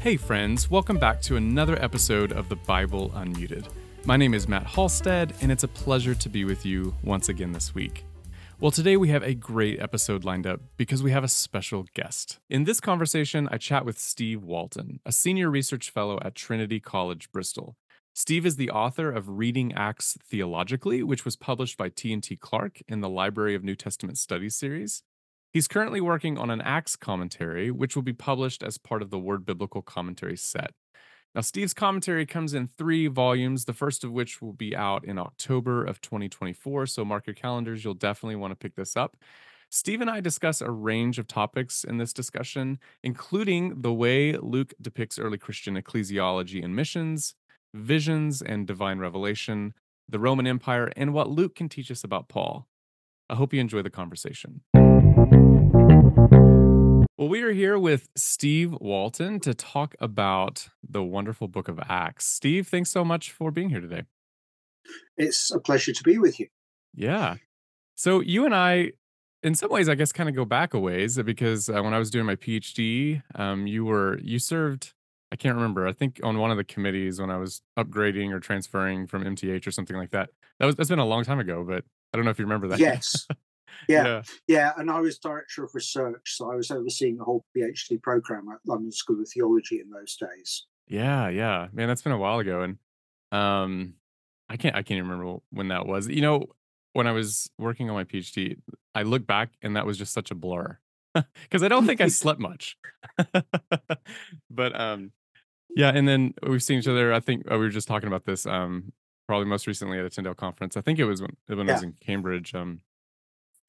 [0.00, 3.68] Hey, friends, welcome back to another episode of the Bible Unmuted.
[4.06, 7.52] My name is Matt Halstead, and it's a pleasure to be with you once again
[7.52, 8.06] this week.
[8.60, 12.38] Well, today we have a great episode lined up because we have a special guest.
[12.48, 17.30] In this conversation, I chat with Steve Walton, a senior research fellow at Trinity College,
[17.30, 17.76] Bristol.
[18.14, 23.02] Steve is the author of Reading Acts Theologically, which was published by T&T Clark in
[23.02, 25.02] the Library of New Testament Studies series.
[25.52, 29.18] He's currently working on an Acts commentary, which will be published as part of the
[29.18, 30.70] Word Biblical Commentary set.
[31.34, 35.18] Now, Steve's commentary comes in three volumes, the first of which will be out in
[35.18, 36.86] October of 2024.
[36.86, 39.16] So mark your calendars, you'll definitely want to pick this up.
[39.68, 44.74] Steve and I discuss a range of topics in this discussion, including the way Luke
[44.80, 47.34] depicts early Christian ecclesiology and missions,
[47.74, 49.74] visions and divine revelation,
[50.08, 52.68] the Roman Empire, and what Luke can teach us about Paul.
[53.28, 54.62] I hope you enjoy the conversation.
[57.20, 62.24] Well, we are here with Steve Walton to talk about the wonderful book of Acts.
[62.24, 64.04] Steve, thanks so much for being here today.
[65.18, 66.46] It's a pleasure to be with you.
[66.94, 67.34] Yeah.
[67.94, 68.92] So, you and I,
[69.42, 71.98] in some ways, I guess, kind of go back a ways because uh, when I
[71.98, 74.94] was doing my PhD, um, you were, you served,
[75.30, 78.40] I can't remember, I think on one of the committees when I was upgrading or
[78.40, 80.30] transferring from MTH or something like that.
[80.58, 82.68] That was, that's been a long time ago, but I don't know if you remember
[82.68, 82.78] that.
[82.78, 83.26] Yes.
[83.88, 87.44] Yeah, yeah, yeah, and I was director of research, so I was overseeing the whole
[87.56, 90.66] PhD program at London School of Theology in those days.
[90.86, 92.78] Yeah, yeah, man, that's been a while ago, and
[93.32, 93.94] um,
[94.48, 96.08] I can't, I can't remember when that was.
[96.08, 96.46] You know,
[96.92, 98.56] when I was working on my PhD,
[98.94, 100.78] I look back and that was just such a blur
[101.14, 102.76] because I don't think I slept much.
[104.50, 105.12] but um,
[105.76, 107.12] yeah, and then we've seen each other.
[107.12, 108.92] I think uh, we were just talking about this um,
[109.26, 110.76] probably most recently at a Tyndale conference.
[110.76, 111.72] I think it was when, when yeah.
[111.72, 112.54] I was in Cambridge.
[112.54, 112.80] Um,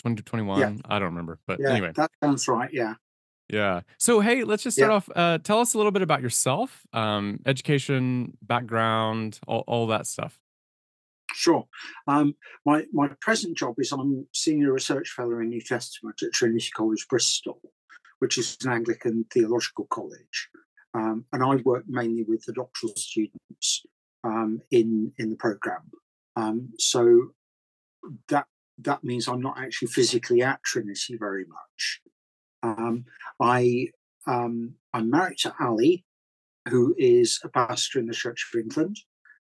[0.02, 0.73] 2021 yeah.
[0.85, 2.95] i don't remember but yeah, anyway that sounds right yeah
[3.49, 4.95] yeah so hey let's just start yeah.
[4.95, 10.07] off uh, tell us a little bit about yourself um, education background all, all that
[10.07, 10.38] stuff
[11.33, 11.66] Sure.
[12.07, 12.35] Um,
[12.66, 17.07] my my present job is I'm senior research fellow in New Testament at Trinity College
[17.09, 17.59] Bristol,
[18.19, 20.50] which is an Anglican theological college,
[20.94, 23.85] um, and I work mainly with the doctoral students
[24.23, 25.90] um, in in the program.
[26.35, 27.31] Um, so
[28.29, 28.47] that
[28.84, 32.02] that means I'm not actually physically at Trinity very much.
[32.64, 33.06] Um,
[33.40, 33.88] I
[34.28, 36.06] um, I'm married to Ali,
[36.69, 38.97] who is a pastor in the Church of England,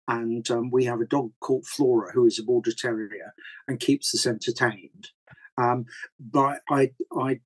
[0.06, 3.34] and um, we have a dog called Flora, who is a border terrier
[3.68, 5.08] and keeps us entertained.
[5.58, 5.86] Um,
[6.18, 7.40] but I I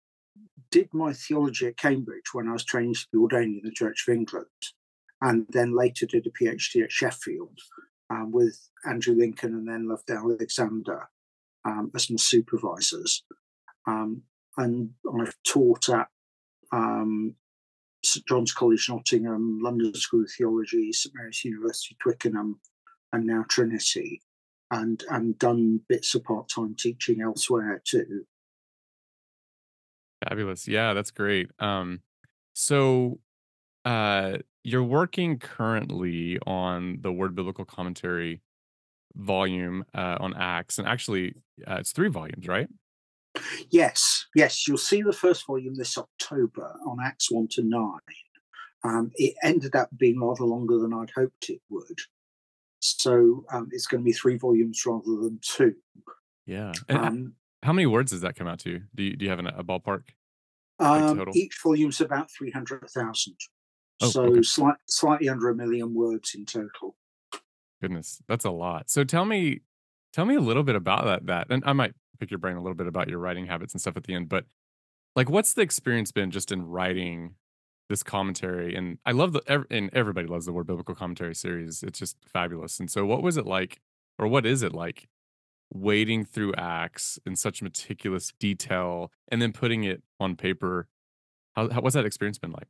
[0.70, 4.04] did my theology at Cambridge when I was training to be ordained in the Church
[4.06, 4.46] of England,
[5.20, 7.58] and then later did a PhD at Sheffield
[8.10, 11.08] um, with Andrew Lincoln and then Loveday Alexander
[11.64, 13.24] um, as my supervisors.
[13.86, 14.22] Um,
[14.56, 16.08] and I've taught at
[16.72, 17.34] um,
[18.04, 22.60] St John's College, Nottingham, London School of Theology, St Mary's University, Twickenham,
[23.12, 24.22] and now Trinity,
[24.70, 28.26] and and done bits of part time teaching elsewhere too.
[30.28, 31.50] Fabulous, yeah, that's great.
[31.58, 32.00] Um,
[32.54, 33.18] so,
[33.84, 38.40] uh, you're working currently on the Word Biblical Commentary
[39.16, 41.34] volume uh, on Acts, and actually,
[41.66, 42.68] uh, it's three volumes, right?
[43.70, 44.68] Yes, yes.
[44.68, 47.98] You'll see the first volume this October on Acts one to nine.
[48.84, 51.98] Um, it ended up being rather longer than I'd hoped it would,
[52.80, 55.74] so um, it's going to be three volumes rather than two.
[56.46, 56.72] Yeah.
[56.88, 58.80] Um, how many words does that come out to?
[58.94, 60.02] Do you, do you have an, a ballpark?
[60.78, 63.36] Like um, each volume's about three hundred thousand.
[64.02, 64.42] Oh, so okay.
[64.42, 66.96] slight, slightly under a million words in total.
[67.80, 68.90] Goodness, that's a lot.
[68.90, 69.60] So tell me,
[70.12, 71.26] tell me a little bit about that.
[71.26, 73.80] That, and I might pick your brain a little bit about your writing habits and
[73.80, 74.28] stuff at the end.
[74.28, 74.44] But
[75.16, 77.34] like, what's the experience been just in writing
[77.88, 78.74] this commentary?
[78.74, 81.82] And I love the, and everybody loves the Word Biblical Commentary series.
[81.82, 82.80] It's just fabulous.
[82.80, 83.80] And so, what was it like,
[84.18, 85.08] or what is it like,
[85.72, 90.88] wading through Acts in such meticulous detail and then putting it on paper?
[91.54, 92.68] How, how what's that experience been like?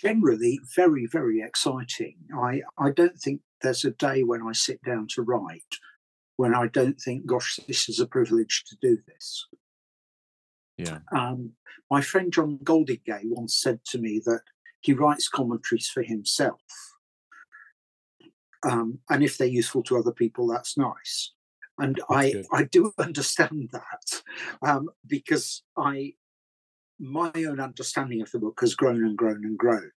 [0.00, 2.16] Generally very, very exciting.
[2.34, 5.76] I, I don't think there's a day when I sit down to write
[6.36, 9.46] when I don't think, gosh, this is a privilege to do this.
[10.76, 11.00] Yeah.
[11.12, 11.54] Um,
[11.90, 14.42] my friend John Goldingay once said to me that
[14.80, 16.60] he writes commentaries for himself.
[18.64, 21.32] Um, and if they're useful to other people, that's nice.
[21.76, 24.22] And that's I, I do understand that
[24.62, 26.14] um, because I
[26.98, 29.90] my own understanding of the book has grown and grown and grown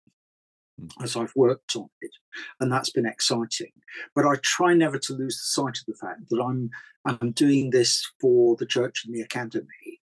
[0.79, 0.89] mm.
[1.01, 2.11] as I've worked on it,
[2.59, 3.71] and that's been exciting.
[4.15, 6.69] But I try never to lose the sight of the fact that I'm
[7.05, 10.01] I'm doing this for the church and the academy,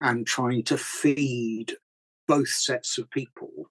[0.00, 1.76] and trying to feed
[2.28, 3.70] both sets of people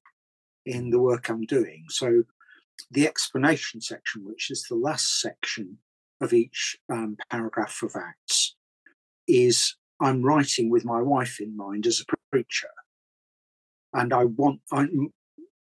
[0.66, 1.86] in the work I'm doing.
[1.90, 2.24] So
[2.92, 5.78] the explanation section, which is the last section
[6.22, 8.56] of each um, paragraph of Acts,
[9.28, 12.06] is I'm writing with my wife in mind as a
[12.36, 12.68] preacher.
[13.94, 14.88] And I want, I,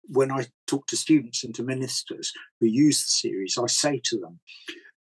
[0.07, 4.19] when I talk to students and to ministers who use the series, I say to
[4.19, 4.39] them,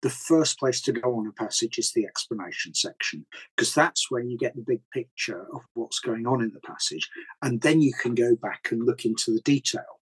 [0.00, 4.30] the first place to go on a passage is the explanation section, because that's when
[4.30, 7.06] you get the big picture of what's going on in the passage.
[7.42, 10.00] And then you can go back and look into the detail.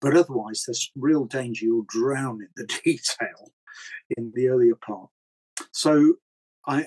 [0.00, 3.52] But otherwise, there's real danger you'll drown in the detail
[4.16, 5.10] in the earlier part.
[5.72, 6.14] So
[6.66, 6.86] I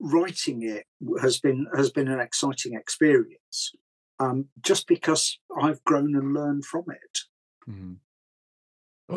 [0.00, 0.86] writing it
[1.20, 3.72] has been has been an exciting experience
[4.20, 7.18] um, just because I've grown and learned from it.
[7.70, 7.94] Mm-hmm.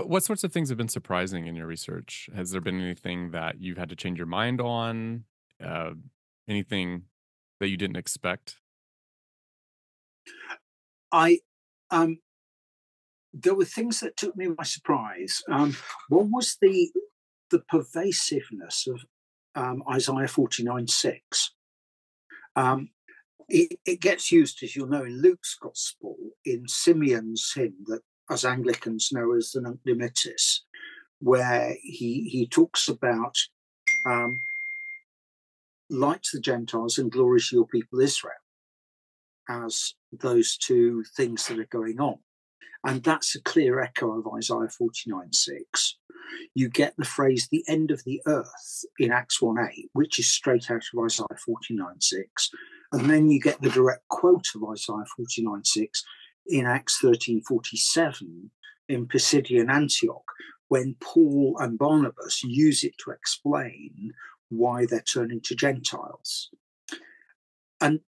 [0.08, 2.30] What sorts of things have been surprising in your research?
[2.34, 5.26] Has there been anything that you've had to change your mind on?
[5.64, 5.92] Uh,
[6.48, 7.04] anything
[7.60, 8.56] that you didn't expect?
[11.12, 11.40] I
[11.90, 12.20] um,
[13.34, 15.42] there were things that took me by surprise.
[15.50, 15.76] Um,
[16.10, 16.92] one was the
[17.50, 19.02] the pervasiveness of
[19.56, 21.52] um, Isaiah forty nine six.
[22.56, 22.90] Um,
[23.48, 26.16] it, it, gets used, as you'll know, in Luke's Gospel,
[26.46, 30.60] in Simeon's hymn that as Anglicans know as the Nunc Dimittis,
[31.20, 33.36] where he, he talks about
[34.06, 34.40] um,
[35.90, 38.34] light to the Gentiles and glory to your people Israel
[39.50, 42.20] as those two things that are going on.
[42.86, 45.98] And that's a clear echo of Isaiah 49 6.
[46.56, 50.30] You get the phrase the end of the earth in Acts 1 8, which is
[50.30, 52.50] straight out of Isaiah 49 6.
[52.94, 56.04] And then you get the direct quote of Isaiah 49 6
[56.48, 58.52] in Acts 13 47
[58.90, 60.26] in Pisidian Antioch,
[60.68, 64.12] when Paul and Barnabas use it to explain
[64.50, 66.50] why they're turning to Gentiles.
[67.80, 68.02] And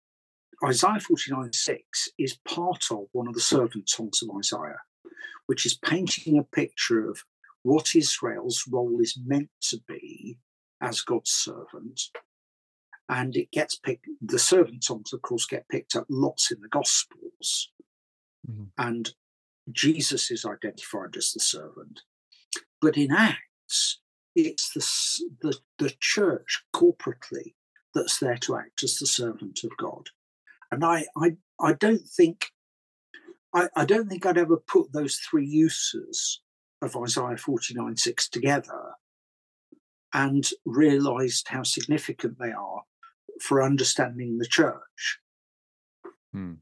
[0.65, 4.83] Isaiah 49 6 is part of one of the servant songs of Isaiah,
[5.47, 7.25] which is painting a picture of
[7.63, 10.39] what Israel's role is meant to be
[10.81, 12.01] as God's servant
[13.09, 14.07] and it gets picked.
[14.21, 17.71] The servant songs, of course, get picked up lots in the Gospels,
[18.49, 18.65] mm-hmm.
[18.79, 19.11] and
[19.71, 22.01] Jesus is identified as the servant.
[22.81, 24.01] But in Acts,
[24.35, 27.55] it's the, the the church corporately
[27.95, 30.09] that's there to act as the servant of God,
[30.73, 32.47] and I I I don't think
[33.55, 36.41] I, I don't think I'd ever put those three uses
[36.81, 38.95] of Isaiah 49 6 together
[40.13, 42.83] and realized how significant they are
[43.41, 45.21] for understanding the church.
[46.33, 46.55] Hmm.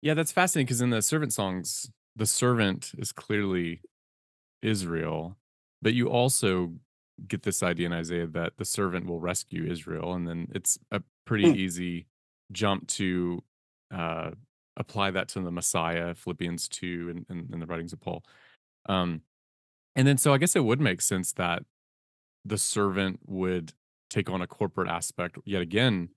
[0.00, 3.82] Yeah, that's fascinating because in the servant songs, the servant is clearly
[4.62, 5.36] Israel,
[5.80, 6.74] but you also
[7.28, 11.02] get this idea in Isaiah that the servant will rescue Israel, and then it's a
[11.24, 11.56] pretty hmm.
[11.56, 12.06] easy
[12.52, 13.42] jump to
[13.92, 14.30] uh,
[14.76, 18.24] apply that to the Messiah, Philippians two, and, and, and the writings of Paul.
[18.86, 19.22] Um,
[19.96, 21.64] and then, so I guess it would make sense that
[22.44, 23.72] the servant would
[24.10, 26.08] take on a corporate aspect yet again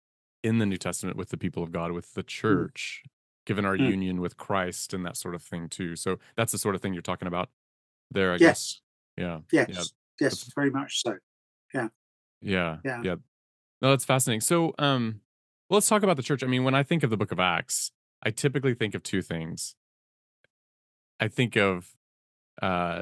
[0.44, 2.28] in the New Testament with the people of God, with the mm.
[2.28, 3.10] church, mm.
[3.46, 3.90] given our mm.
[3.90, 5.96] union with Christ and that sort of thing too.
[5.96, 7.50] So that's the sort of thing you're talking about
[8.12, 8.40] there, I yes.
[8.40, 8.82] guess.
[9.18, 9.40] Yeah.
[9.52, 9.68] Yes.
[9.70, 9.84] Yeah.
[10.22, 11.18] Yes, that's, very much so.
[11.74, 11.88] Yeah.
[12.42, 12.78] Yeah.
[12.84, 13.02] Yeah.
[13.04, 13.16] Yeah.
[13.82, 14.42] No, that's fascinating.
[14.42, 15.22] So um
[15.70, 16.44] well, let's talk about the church.
[16.44, 17.92] I mean, when I think of the book of Acts,
[18.24, 19.76] I typically think of two things.
[21.20, 21.94] I think of
[22.62, 23.02] uh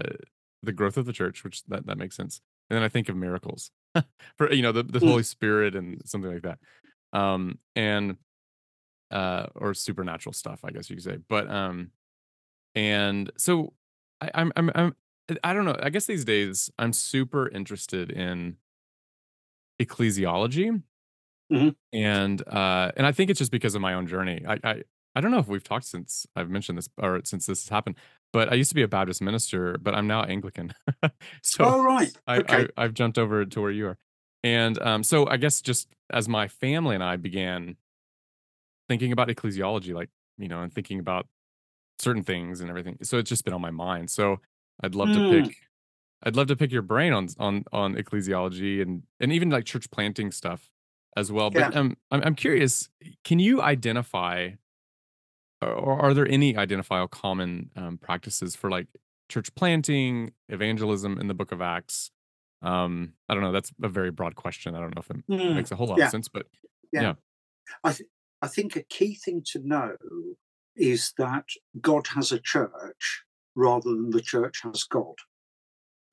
[0.61, 2.41] the growth of the church, which that, that makes sense.
[2.69, 3.71] And then I think of miracles.
[4.37, 5.07] for you know the, the mm.
[5.07, 6.59] Holy Spirit and something like that,
[7.11, 8.17] um, and
[9.11, 11.17] uh, or supernatural stuff, I guess you could say.
[11.29, 11.91] But um,
[12.75, 13.73] and so
[14.21, 14.95] I, I'm I'm I'm
[15.43, 15.77] I don't know.
[15.81, 18.57] I guess these days I'm super interested in
[19.81, 20.81] ecclesiology,
[21.53, 21.69] mm-hmm.
[21.93, 24.43] and uh, and I think it's just because of my own journey.
[24.47, 24.83] I, I
[25.15, 27.95] I don't know if we've talked since I've mentioned this or since this has happened,
[28.31, 30.73] but I used to be a Baptist minister, but I'm now Anglican.
[31.43, 32.11] so oh, right.
[32.27, 32.67] Okay.
[32.75, 33.97] I, have jumped over to where you are.
[34.43, 37.77] And um, so I guess just as my family and I began
[38.89, 41.27] thinking about ecclesiology, like, you know, and thinking about
[41.99, 42.97] certain things and everything.
[43.03, 44.09] So it's just been on my mind.
[44.09, 44.41] So
[44.83, 45.13] I'd love mm.
[45.13, 45.47] to hmm.
[45.47, 45.57] pick
[46.25, 49.91] I'd love to pick your brain on on on ecclesiology and and even like church
[49.91, 50.69] planting stuff
[51.15, 51.49] as well.
[51.49, 52.89] But um, I'm I'm curious,
[53.23, 54.51] can you identify
[55.63, 58.87] or are there any identifiable common um, practices for like
[59.29, 62.11] church planting, evangelism in the book of Acts?
[62.61, 63.51] Um, I don't know.
[63.51, 64.75] That's a very broad question.
[64.75, 66.05] I don't know if it mm, makes a whole lot yeah.
[66.05, 66.45] of sense, but
[66.91, 67.01] yeah.
[67.01, 67.13] yeah.
[67.83, 68.09] I, th-
[68.41, 69.95] I think a key thing to know
[70.75, 71.45] is that
[71.79, 73.23] God has a church
[73.55, 75.15] rather than the church has God.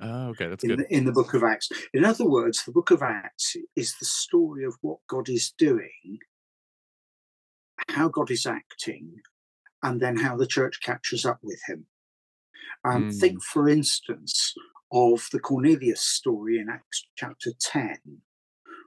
[0.01, 0.79] Oh, okay, that's in good.
[0.81, 1.69] The, in the book of Acts.
[1.93, 6.19] In other words, the book of Acts is the story of what God is doing,
[7.89, 9.17] how God is acting,
[9.83, 11.87] and then how the church catches up with him.
[12.85, 13.15] Um, mm.
[13.15, 14.55] Think, for instance,
[14.93, 17.99] of the Cornelius story in Acts chapter 10,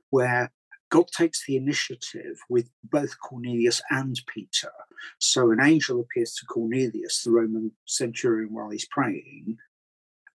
[0.09, 0.51] where
[0.89, 4.71] God takes the initiative with both Cornelius and Peter.
[5.19, 9.57] So an angel appears to Cornelius, the Roman centurion, while he's praying.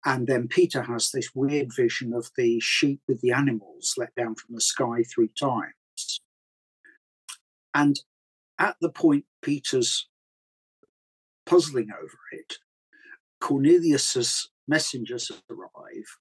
[0.06, 4.36] And then Peter has this weird vision of the sheep with the animals let down
[4.36, 6.22] from the sky three times.
[7.74, 8.00] And
[8.60, 10.08] at the point Peter's
[11.46, 12.56] puzzling over it,
[13.42, 16.18] Cornelius's messengers arrive,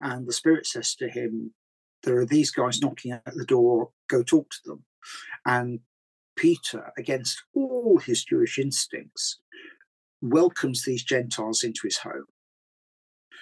[0.00, 1.54] and the Spirit says to him,
[2.02, 4.84] There are these guys knocking at the door, go talk to them.
[5.44, 5.80] And
[6.36, 9.38] Peter, against all his Jewish instincts,
[10.20, 12.26] welcomes these Gentiles into his home,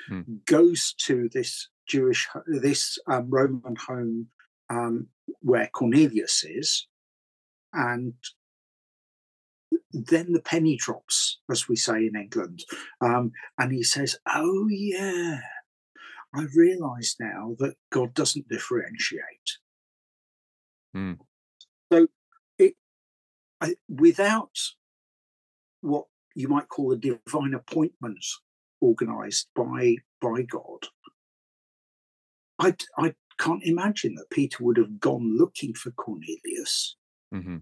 [0.08, 0.22] hmm.
[0.46, 4.28] goes to this Jewish, this um, Roman home
[4.68, 5.08] um,
[5.40, 6.86] where Cornelius is,
[7.72, 8.14] and
[9.92, 12.64] then the penny drops, as we say in England.
[13.00, 15.40] Um, and he says, Oh, yeah,
[16.34, 19.58] I realize now that God doesn't differentiate.
[20.96, 21.18] Mm.
[21.92, 22.06] So,
[22.58, 22.74] it,
[23.60, 24.56] I, without
[25.80, 26.04] what
[26.34, 28.24] you might call a divine appointment
[28.80, 30.86] organized by, by God,
[32.58, 36.96] I, I can't imagine that Peter would have gone looking for Cornelius.
[37.34, 37.58] Mm-hmm.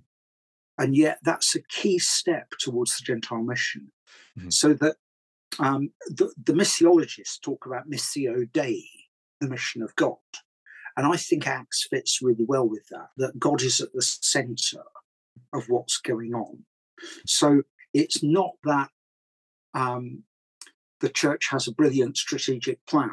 [0.79, 3.91] And yet, that's a key step towards the Gentile mission.
[4.39, 4.51] Mm-hmm.
[4.51, 4.97] So that
[5.59, 8.85] um, the, the missiologists talk about missio Dei,
[9.41, 10.17] the mission of God.
[10.97, 14.83] And I think Acts fits really well with that, that God is at the center
[15.53, 16.65] of what's going on.
[17.27, 17.63] So
[17.95, 18.91] it's not that
[19.75, 20.25] um,
[21.01, 23.11] the church has a brilliant strategic plan.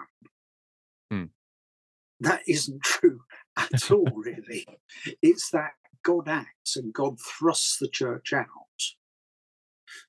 [1.12, 1.30] Mm.
[2.20, 3.22] That isn't true
[3.58, 4.66] at all, really.
[5.22, 5.72] It's that
[6.04, 8.48] God acts and God thrusts the church out.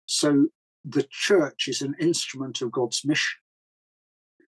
[0.06, 0.48] So
[0.84, 3.40] the church is an instrument of God's mission.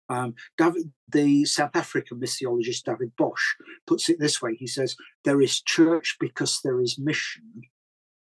[0.08, 3.56] Um, David, the South African missiologist David Bosch
[3.88, 7.64] puts it this way: He says, "There is church because there is mission,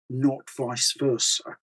[0.09, 1.57] not vice versa."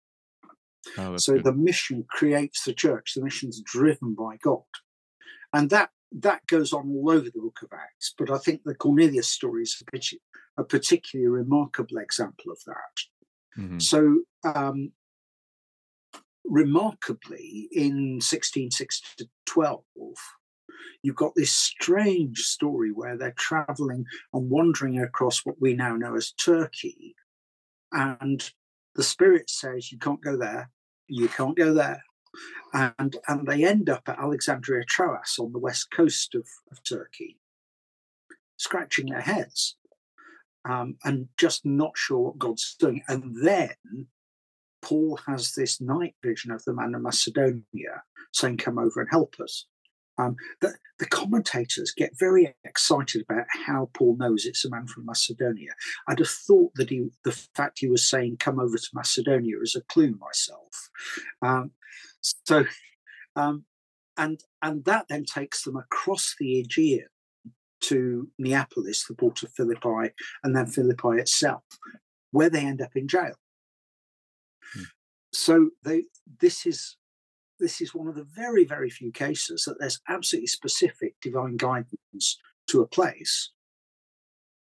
[0.97, 1.45] Oh, so good.
[1.45, 3.13] the mission creates the church.
[3.15, 4.63] The mission's driven by God,
[5.53, 8.15] and that that goes on all over the Book of Acts.
[8.17, 9.83] But I think the Cornelius story is
[10.57, 13.61] a particularly remarkable example of that.
[13.61, 13.79] Mm-hmm.
[13.79, 14.93] So, um,
[16.45, 19.83] remarkably, in 1606 to 12,
[21.03, 26.17] you've got this strange story where they're traveling and wandering across what we now know
[26.17, 27.15] as Turkey.
[27.93, 28.49] And
[28.95, 30.71] the spirit says, You can't go there,
[31.09, 32.05] you can't go there.
[32.73, 37.39] And, and they end up at Alexandria Troas on the west coast of, of Turkey,
[38.57, 39.77] scratching their heads
[40.69, 43.03] um, and just not sure what God's doing.
[43.09, 43.71] And then
[44.83, 49.37] Paul has this night vision of the man of Macedonia saying, Come over and help
[49.41, 49.67] us.
[50.19, 55.07] Um, the, the, commentators get very excited about how Paul knows it's a man from
[55.07, 55.71] Macedonia.
[56.09, 59.77] I'd have thought that he, the fact he was saying "come over to Macedonia" is
[59.77, 60.91] a clue myself.
[61.41, 61.71] Um,
[62.21, 62.65] so,
[63.37, 63.65] um,
[64.17, 67.07] and and that then takes them across the Aegean
[67.81, 71.63] to Neapolis, the port of Philippi, and then Philippi itself,
[72.33, 73.35] where they end up in jail.
[74.75, 74.83] Hmm.
[75.33, 76.05] So they
[76.41, 76.98] this is
[77.59, 82.39] this is one of the very, very few cases that there's absolutely specific divine guidance
[82.69, 83.51] to a place.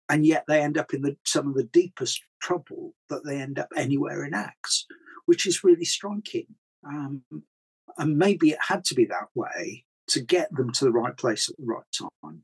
[0.09, 3.57] And yet they end up in the, some of the deepest trouble that they end
[3.57, 4.85] up anywhere in Acts,
[5.25, 6.47] which is really striking.
[6.85, 7.23] Um,
[7.97, 11.49] and maybe it had to be that way to get them to the right place
[11.49, 11.83] at the right
[12.23, 12.43] time.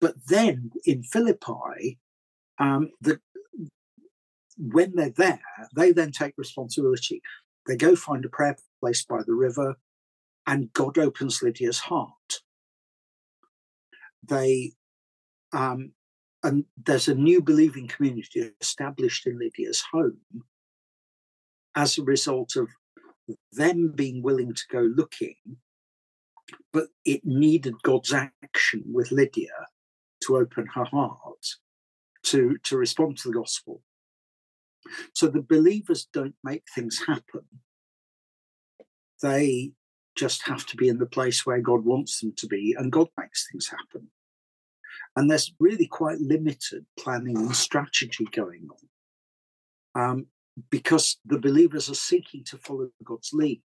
[0.00, 1.98] But then in Philippi,
[2.58, 3.20] um, the,
[4.58, 5.40] when they're there,
[5.74, 7.22] they then take responsibility.
[7.66, 8.56] They go find a prayer
[9.08, 9.76] by the river,
[10.46, 12.40] and God opens Lydia's heart.
[14.26, 14.72] They
[15.52, 15.92] um,
[16.42, 20.18] and there's a new believing community established in Lydia's home
[21.74, 22.68] as a result of
[23.52, 25.36] them being willing to go looking
[26.72, 29.68] but it needed God's action with Lydia
[30.24, 31.46] to open her heart
[32.24, 33.82] to, to respond to the gospel.
[35.14, 37.44] So the believers don't make things happen.
[39.22, 39.72] They
[40.16, 43.08] just have to be in the place where God wants them to be, and God
[43.18, 44.08] makes things happen.
[45.16, 48.68] And there's really quite limited planning and strategy going
[49.94, 50.26] on um,
[50.70, 53.62] because the believers are seeking to follow God's lead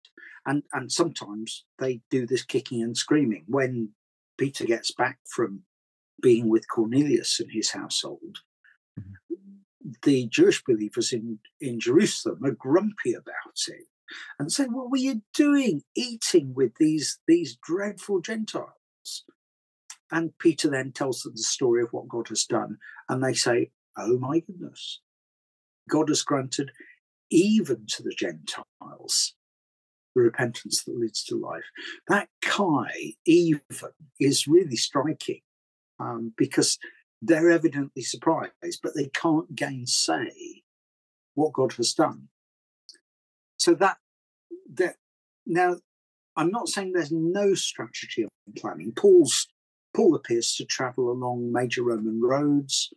[0.46, 3.90] and and sometimes they do this kicking and screaming when
[4.38, 5.62] Peter gets back from
[6.20, 8.38] being with Cornelius and his household.
[8.98, 9.94] Mm-hmm.
[10.04, 13.86] the Jewish believers in, in Jerusalem are grumpy about it
[14.38, 19.25] and say, What were you doing eating with these, these dreadful Gentiles?
[20.11, 22.78] And Peter then tells them the story of what God has done.
[23.08, 25.00] And they say, Oh my goodness,
[25.88, 26.70] God has granted
[27.30, 29.34] even to the Gentiles
[30.14, 31.64] the repentance that leads to life.
[32.08, 33.61] That Kai, even,
[34.20, 35.40] is really striking
[35.99, 36.78] um, because
[37.20, 40.62] they're evidently surprised, but they can't gainsay
[41.34, 42.28] what God has done.
[43.64, 43.97] So that
[44.75, 44.97] that
[45.47, 45.76] now
[46.37, 48.28] I'm not saying there's no strategy of
[48.59, 48.92] planning.
[48.92, 49.49] Paul's
[49.97, 52.92] Paul appears to travel along major Roman roads,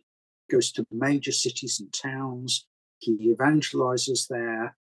[0.50, 2.66] goes to major cities and towns.
[2.98, 4.76] He evangelizes there,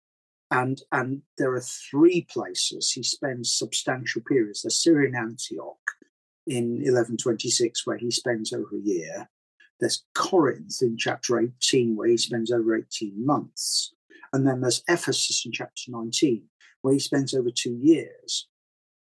[0.49, 1.61] and and there are
[1.91, 4.63] three places he spends substantial periods.
[4.63, 5.91] There's Syrian Antioch
[6.47, 9.29] in 1126, where he spends over a year.
[9.79, 13.94] There's Corinth in chapter 18, where he spends over 18 months.
[14.35, 16.43] And then there's Ephesus in chapter 19,
[16.81, 18.49] where he spends over two years.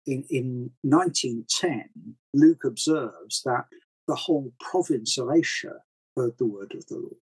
[0.06, 1.90] In, in 1910,
[2.34, 3.66] Luke observes that
[4.08, 5.82] the whole province of Asia
[6.16, 7.18] heard the word of the Lord.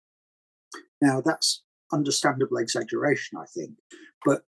[1.00, 1.62] Now, that's
[1.93, 3.74] understandable exaggeration, I think,
[4.25, 4.46] but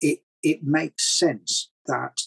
[0.00, 2.20] it, it makes sense that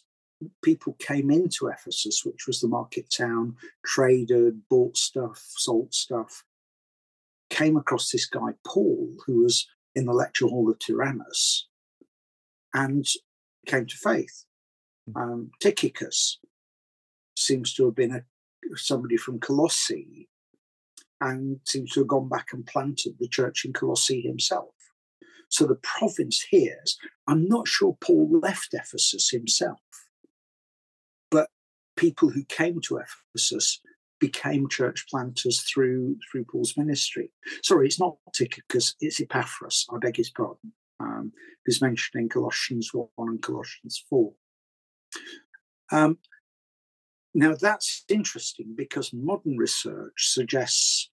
[0.61, 6.43] people came into Ephesus, which was the market town, traded, bought stuff, sold stuff,
[7.49, 11.67] came across this guy, Paul, who was in the lecture hall of Tyrannus,
[12.73, 13.05] and
[13.67, 14.45] came to faith.
[15.11, 15.17] Hmm.
[15.17, 16.39] Um, Tychicus
[17.35, 18.21] seems to have been a,
[18.75, 20.29] somebody from Colossae
[21.19, 24.73] and seems to have gone back and planted the church in Colossae himself.
[25.49, 26.97] So the province hears.
[27.27, 29.79] I'm not sure Paul left Ephesus himself
[31.33, 31.49] but
[31.97, 33.81] people who came to Ephesus
[34.27, 37.27] became church planters through through Paul's ministry.
[37.61, 39.85] Sorry, it's not Tychicus, it's Epaphras.
[39.93, 40.71] I beg his pardon.
[40.99, 41.33] Um,
[41.65, 44.31] who's mentioned in Colossians one and Colossians four.
[45.91, 46.19] Um,
[47.33, 51.11] now that's interesting because modern research suggests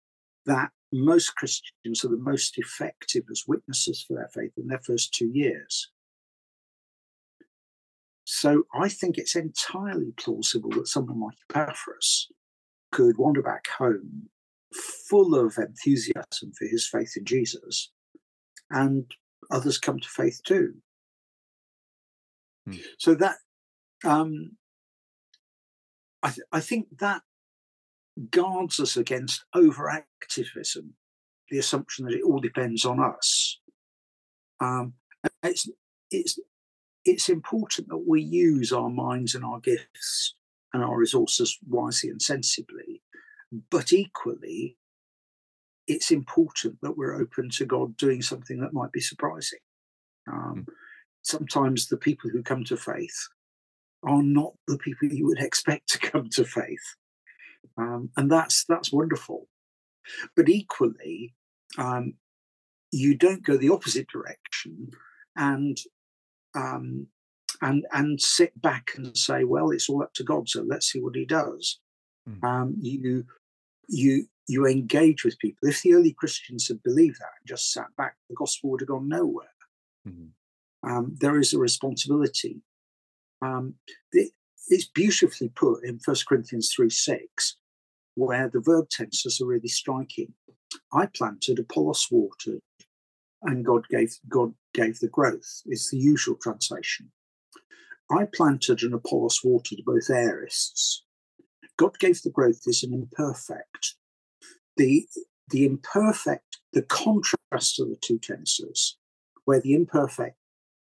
[0.45, 5.13] that most Christians are the most effective as witnesses for their faith in their first
[5.13, 5.91] two years.
[8.25, 12.27] So I think it's entirely plausible that someone like Epaphras
[12.91, 14.29] could wander back home
[15.09, 17.91] full of enthusiasm for his faith in Jesus,
[18.69, 19.09] and
[19.51, 20.75] others come to faith too.
[22.65, 22.77] Hmm.
[22.97, 23.37] So that
[24.05, 24.57] um,
[26.23, 27.21] I, th- I think that
[28.31, 30.89] guards us against overactivism,
[31.49, 33.59] the assumption that it all depends on us.
[34.59, 34.93] Um,
[35.43, 35.69] it's
[36.11, 36.39] it's
[37.05, 40.35] it's important that we use our minds and our gifts
[40.77, 43.01] and our resources wisely and sensibly.
[43.71, 44.77] But equally,
[45.87, 49.59] it's important that we're open to God doing something that might be surprising.
[50.31, 50.73] Um, mm.
[51.23, 53.27] Sometimes the people who come to faith
[54.03, 56.95] are not the people you would expect to come to faith,
[57.77, 59.47] um, and that's that's wonderful.
[60.35, 61.33] But equally,
[61.77, 62.13] um,
[62.91, 64.91] you don't go the opposite direction
[65.35, 65.77] and
[66.55, 67.07] um,
[67.61, 70.99] and and sit back and say, well, it's all up to God, so let's see
[70.99, 71.79] what He does.
[72.29, 72.43] Mm.
[72.43, 73.25] Um, you
[73.87, 75.67] you you engage with people.
[75.69, 78.89] If the early Christians had believed that and just sat back, the gospel would have
[78.89, 79.47] gone nowhere.
[80.07, 80.89] Mm-hmm.
[80.89, 82.61] Um, there is a responsibility.
[83.41, 83.75] Um,
[84.11, 84.31] it,
[84.69, 87.57] it's beautifully put in 1 Corinthians 3 6,
[88.15, 90.33] where the verb tenses are really striking.
[90.93, 92.61] I planted, Apollos watered,
[93.43, 95.61] and God gave God gave the growth.
[95.65, 97.11] It's the usual translation.
[98.09, 101.01] I planted and Apollos watered both aorists.
[101.77, 103.95] God gave the growth is an imperfect.
[104.77, 105.07] The
[105.49, 108.97] the imperfect, the contrast of the two tenses,
[109.45, 110.35] where the imperfect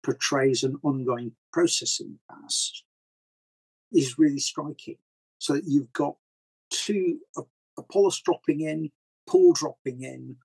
[0.01, 2.83] portrays an ongoing process in the past,
[3.91, 4.97] is really striking.
[5.39, 6.15] So that you've got
[6.69, 7.19] two
[7.77, 8.91] Apollos dropping in,
[9.27, 10.37] Paul dropping in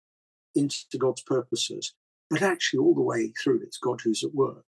[0.54, 1.94] into God's purposes,
[2.28, 4.64] but actually all the way through it's God who's at work.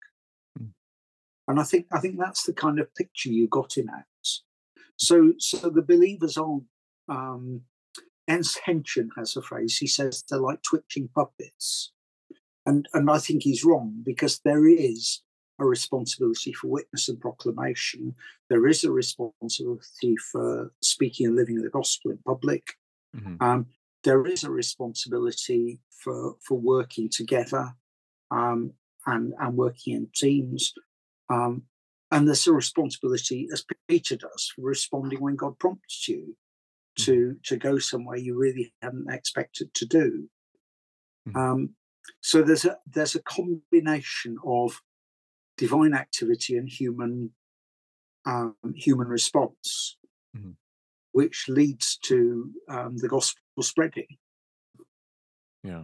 [1.47, 4.43] And I think I think that's the kind of picture you got in Acts.
[4.97, 6.65] So so the believers on
[7.10, 7.62] um
[8.30, 11.91] Ernst Haenchen has a phrase, he says they're like twitching puppets.
[12.65, 15.21] And and I think he's wrong because there is
[15.60, 18.15] a responsibility for witness and proclamation.
[18.49, 22.63] There is a responsibility for speaking and living the gospel in public.
[23.15, 23.36] Mm-hmm.
[23.43, 23.67] Um,
[24.04, 27.73] there is a responsibility for for working together
[28.32, 28.73] um,
[29.06, 30.73] and and working in teams.
[31.32, 31.63] Um,
[32.12, 36.36] and there's a responsibility, as Peter does, for responding when God prompts you
[36.98, 37.32] to mm-hmm.
[37.44, 40.30] to go somewhere you really hadn't expected to do.
[41.28, 41.38] Mm-hmm.
[41.38, 41.70] Um,
[42.22, 44.82] so there's a there's a combination of
[45.58, 47.32] divine activity and human
[48.26, 49.98] um, human response,
[50.36, 50.52] mm-hmm.
[51.13, 54.17] which leads to um, the gospel spreading.
[55.63, 55.84] Yeah,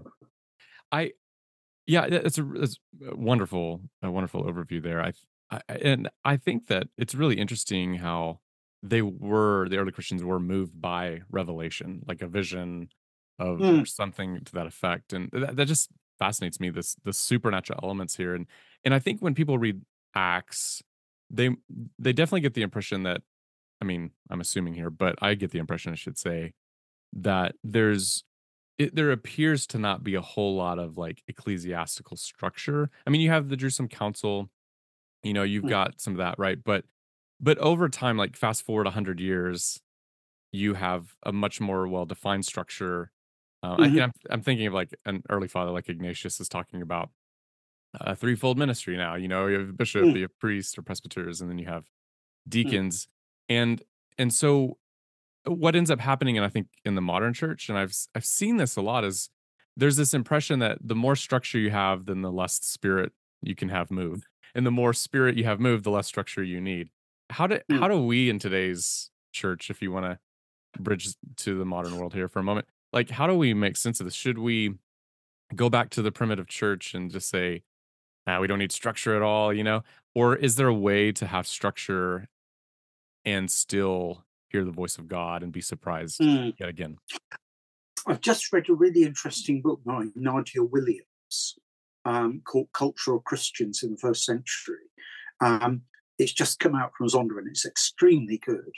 [0.91, 1.13] I
[1.85, 2.79] yeah, it's a, it's
[3.09, 5.01] a wonderful a wonderful overview there.
[5.01, 5.13] I,
[5.49, 8.39] I and I think that it's really interesting how
[8.83, 12.89] they were the early Christians were moved by revelation, like a vision
[13.39, 13.87] of mm.
[13.87, 16.69] something to that effect, and that, that just fascinates me.
[16.69, 18.47] This the supernatural elements here, and
[18.83, 19.81] and I think when people read
[20.15, 20.81] Acts,
[21.29, 21.49] they
[21.99, 23.21] they definitely get the impression that,
[23.81, 26.53] I mean, I'm assuming here, but I get the impression I should say
[27.13, 28.23] that there's
[28.77, 32.89] it, there appears to not be a whole lot of like ecclesiastical structure.
[33.05, 34.49] I mean, you have the Jerusalem Council,
[35.23, 35.69] you know, you've mm.
[35.69, 36.57] got some of that, right?
[36.63, 36.85] But
[37.39, 39.79] but over time, like fast forward hundred years,
[40.51, 43.11] you have a much more well defined structure.
[43.63, 43.99] Uh, mm-hmm.
[43.99, 47.09] I, am I'm thinking of like an early father, like Ignatius, is talking about
[47.93, 49.15] a threefold ministry now.
[49.15, 50.15] You know, you have a bishop, mm.
[50.15, 52.49] you have priests or presbyters, and then you have mm.
[52.49, 53.55] deacons, mm.
[53.55, 53.83] and
[54.17, 54.77] and so
[55.45, 58.57] what ends up happening, and I think in the modern church, and I've I've seen
[58.57, 59.29] this a lot, is
[59.75, 63.69] there's this impression that the more structure you have, then the less spirit you can
[63.69, 64.23] have move,
[64.55, 66.89] and the more spirit you have moved, the less structure you need.
[67.29, 67.79] How do mm.
[67.79, 70.19] how do we in today's church if you want to
[70.81, 73.99] bridge to the modern world here for a moment like how do we make sense
[73.99, 74.13] of this?
[74.13, 74.75] Should we
[75.55, 77.63] go back to the primitive church and just say
[78.25, 79.83] ah, we don't need structure at all you know?
[80.15, 82.27] Or is there a way to have structure
[83.23, 86.53] and still hear the voice of god and be surprised mm.
[86.59, 86.97] yet again?
[88.07, 91.57] I've just read a really interesting book by nadya williams
[92.07, 94.87] um, called cultural christians in the first century
[95.41, 95.83] um,
[96.17, 98.71] it's just come out from Zondervan and it's extremely good.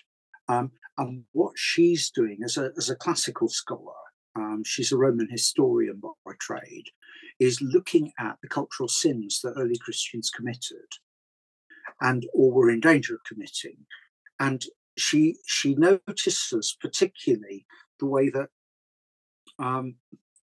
[0.47, 3.93] Um, and what she's doing as a, as a classical scholar,
[4.35, 6.85] um, she's a Roman historian by, by trade,
[7.39, 10.97] is looking at the cultural sins that early Christians committed
[12.01, 13.85] and or were in danger of committing.
[14.39, 14.63] And
[14.97, 17.65] she she notices particularly
[17.99, 18.49] the way that
[19.57, 19.95] um,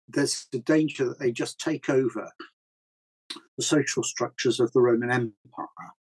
[0.09, 2.31] there's the danger that they just take over
[3.63, 5.93] the social structures of the Roman Empire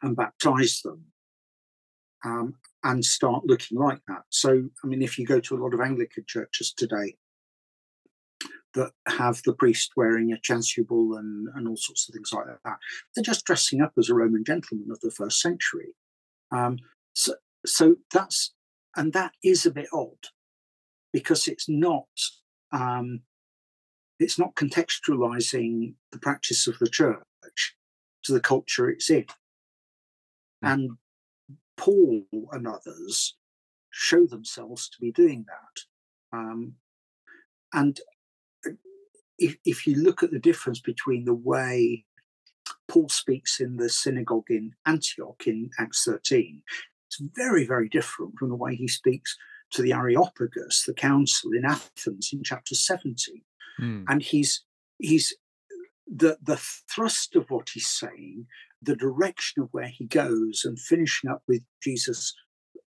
[0.00, 1.04] and baptize them
[2.24, 4.22] um, and start looking like that.
[4.30, 7.16] So, I mean, if you go to a lot of Anglican churches today
[8.72, 12.78] that have the priest wearing a chasuble and, and all sorts of things like that,
[13.14, 15.94] they're just dressing up as a Roman gentleman of the first century.
[16.50, 16.78] Um,
[17.14, 17.34] so,
[17.66, 18.54] so that's,
[18.96, 20.28] and that is a bit odd
[21.12, 22.08] because it's not.
[22.72, 23.20] Um,
[24.18, 27.22] it's not contextualizing the practice of the church
[28.24, 29.26] to the culture it's in.
[30.64, 30.72] Mm.
[30.72, 30.90] And
[31.76, 33.36] Paul and others
[33.90, 36.36] show themselves to be doing that.
[36.36, 36.74] Um,
[37.72, 38.00] and
[38.66, 38.72] uh,
[39.38, 42.04] if, if you look at the difference between the way
[42.88, 46.62] Paul speaks in the synagogue in Antioch in Acts 13,
[47.06, 49.36] it's very, very different from the way he speaks
[49.70, 53.42] to the Areopagus, the council in Athens in chapter 17.
[53.80, 54.04] Mm.
[54.08, 54.64] And he's
[54.98, 55.34] he's
[56.06, 58.46] the the thrust of what he's saying
[58.80, 62.34] the direction of where he goes and finishing up with Jesus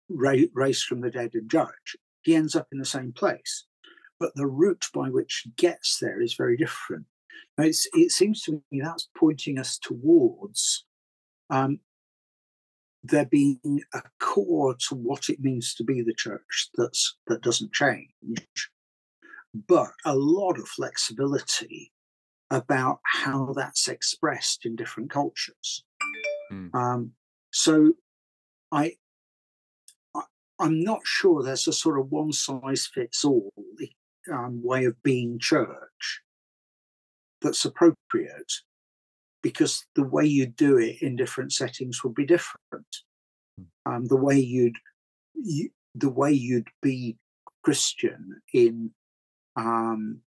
[0.09, 3.65] raised from the dead and judge, he ends up in the same place.
[4.19, 7.05] But the route by which he gets there is very different.
[7.57, 10.85] it seems to me that's pointing us towards
[11.49, 11.79] um,
[13.03, 17.73] there being a core to what it means to be the church that's that doesn't
[17.73, 18.69] change,
[19.67, 21.91] but a lot of flexibility
[22.49, 25.83] about how that's expressed in different cultures.
[26.51, 26.73] Mm.
[26.73, 27.11] Um,
[27.51, 27.93] so
[28.71, 28.93] I,
[30.15, 30.23] I
[30.59, 33.51] am not sure there's a sort of one size fits all
[34.31, 36.21] um, way of being church
[37.41, 38.51] that's appropriate
[39.41, 42.87] because the way you do it in different settings would be different.
[43.57, 43.63] Hmm.
[43.85, 44.77] Um, the way you'd
[45.35, 47.17] you, the way you'd be
[47.63, 48.91] Christian in
[49.57, 50.21] um,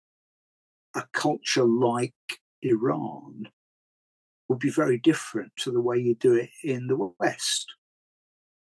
[0.94, 2.14] a culture like
[2.62, 3.48] Iran
[4.48, 7.66] would be very different to the way you do it in the West,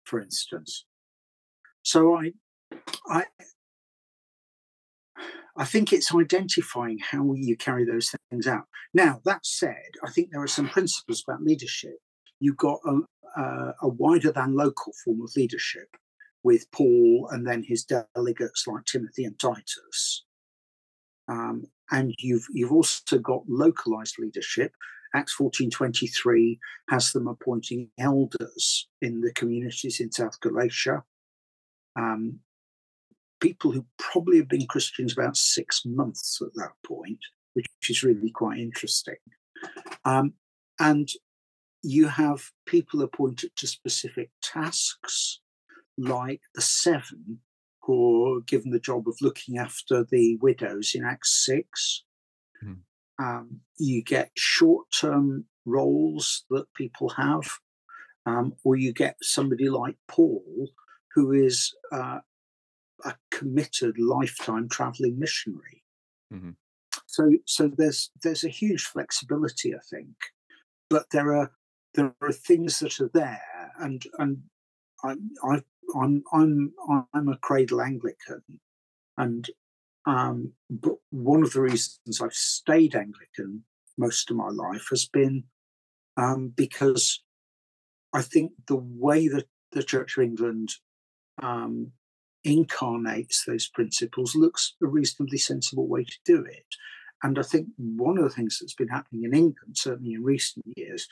[0.03, 0.85] for instance.
[1.83, 2.33] So I,
[3.07, 3.23] I,
[5.55, 8.65] I think it's identifying how you carry those things out.
[8.93, 11.95] Now that said, I think there are some principles about leadership.
[12.41, 15.87] You've got a, a, a wider than local form of leadership
[16.43, 20.25] with Paul and then his delegates like Timothy and Titus.
[21.29, 24.73] Um, and you've you've also got localized leadership.
[25.15, 31.03] Acts 14:23 has them appointing elders in the communities in South Galatia.
[31.95, 32.39] Um,
[33.39, 37.19] people who probably have been Christians about six months at that point,
[37.53, 39.15] which is really quite interesting.
[40.05, 40.33] Um,
[40.79, 41.09] and
[41.81, 45.39] you have people appointed to specific tasks,
[45.97, 47.39] like the seven
[47.81, 52.03] who are given the job of looking after the widows in Acts 6.
[52.63, 52.77] Mm.
[53.19, 57.49] Um, you get short term roles that people have,
[58.25, 60.69] um, or you get somebody like Paul,
[61.13, 62.19] who is uh,
[63.03, 65.83] a committed lifetime traveling missionary.
[66.33, 66.51] Mm-hmm.
[67.07, 70.15] So, so there's there's a huge flexibility, I think,
[70.89, 71.51] but there are
[71.95, 74.43] there are things that are there, and and
[75.03, 75.61] I, I
[75.95, 76.73] I'm I'm
[77.13, 78.43] I'm a cradle Anglican,
[79.17, 79.49] and
[80.05, 83.63] um, but one of the reasons I've stayed Anglican
[83.97, 85.43] most of my life has been
[86.17, 87.21] um, because
[88.13, 90.75] I think the way that the Church of England
[91.41, 91.91] um,
[92.43, 96.65] incarnates those principles looks a reasonably sensible way to do it.
[97.21, 100.65] And I think one of the things that's been happening in England, certainly in recent
[100.77, 101.07] years,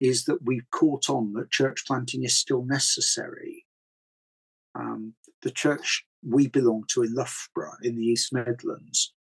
[0.00, 3.64] is that we've caught on that church planting is still necessary.
[4.74, 9.12] Um, the church we belong to in Loughborough in the East Midlands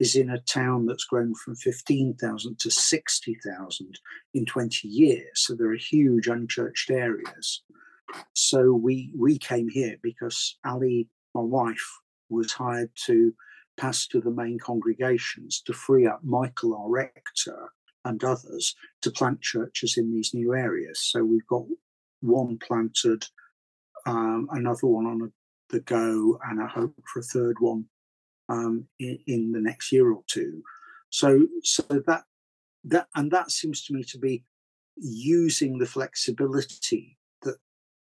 [0.00, 3.98] is in a town that's grown from 15,000 to 60,000
[4.34, 5.30] in 20 years.
[5.34, 7.62] So there are huge unchurched areas.
[8.32, 13.34] So we we came here because Ali, my wife, was hired to
[13.76, 17.68] pastor the main congregations to free up Michael, our rector,
[18.04, 21.00] and others to plant churches in these new areas.
[21.02, 21.64] So we've got
[22.20, 23.26] one planted,
[24.08, 25.32] um, another one on
[25.68, 27.84] the go, and I hope for a third one
[28.48, 30.62] um, in, in, the next year or two.
[31.10, 32.22] So, so that
[32.84, 34.44] that and that seems to me to be
[34.96, 37.56] using the flexibility that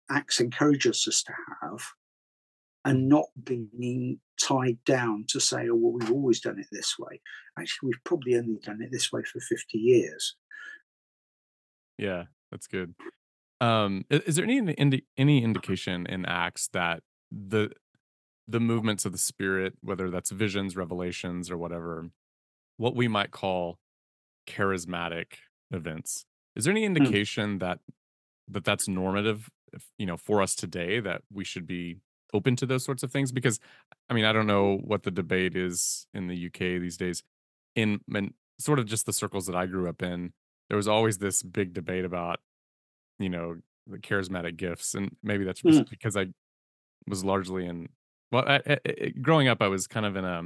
[0.08, 1.82] Acts encourages us to have,
[2.84, 7.20] and not being tied down to say, "Oh, well, we've always done it this way."
[7.58, 10.36] Actually, we've probably only done it this way for fifty years.
[11.98, 12.94] Yeah, that's good.
[13.60, 17.70] Um, is there any indi- any indication in Acts that the
[18.48, 22.06] the movements of the spirit, whether that's visions, revelations, or whatever,
[22.76, 23.78] what we might call
[24.46, 25.38] charismatic
[25.70, 26.26] events.
[26.54, 26.96] Is there any hmm.
[26.96, 27.60] indication mm.
[27.60, 27.80] that
[28.48, 29.50] that that's normative,
[29.98, 31.96] you know, for us today that we should be
[32.32, 33.32] open to those sorts of things?
[33.32, 33.58] Because,
[34.08, 37.24] I mean, I don't know what the debate is in the UK these days.
[37.74, 40.32] In, in sort of just the circles that I grew up in,
[40.68, 42.38] there was always this big debate about,
[43.18, 45.88] you know, the charismatic gifts, and maybe that's mm.
[45.88, 46.26] because I
[47.06, 47.88] was largely in
[48.32, 50.42] well, I, I, growing up, I was kind of in a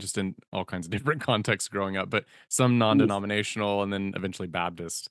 [0.00, 2.78] just in all kinds of different contexts growing up, but some mm.
[2.78, 5.10] non-denominational and then eventually Baptist.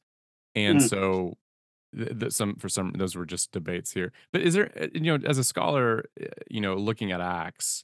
[0.56, 0.90] And mm.
[0.90, 1.38] so
[2.30, 4.12] some for some those were just debates here.
[4.32, 7.84] But is there uh, you know as a scholar, uh, you know, looking at Acts,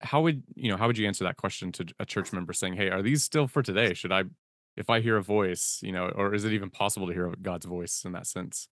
[0.00, 2.74] how would you know how would you answer that question to a church member saying,
[2.74, 3.94] "Hey, are these still for today?
[3.94, 4.24] Should I
[4.78, 7.66] if I hear a voice, you know, or is it even possible to hear God's
[7.66, 8.68] voice in that sense?"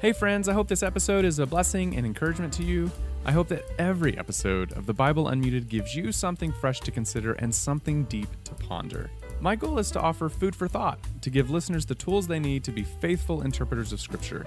[0.00, 2.90] Hey, friends, I hope this episode is a blessing and encouragement to you.
[3.24, 7.32] I hope that every episode of the Bible Unmuted gives you something fresh to consider
[7.32, 9.10] and something deep to ponder.
[9.40, 12.62] My goal is to offer food for thought, to give listeners the tools they need
[12.64, 14.46] to be faithful interpreters of Scripture.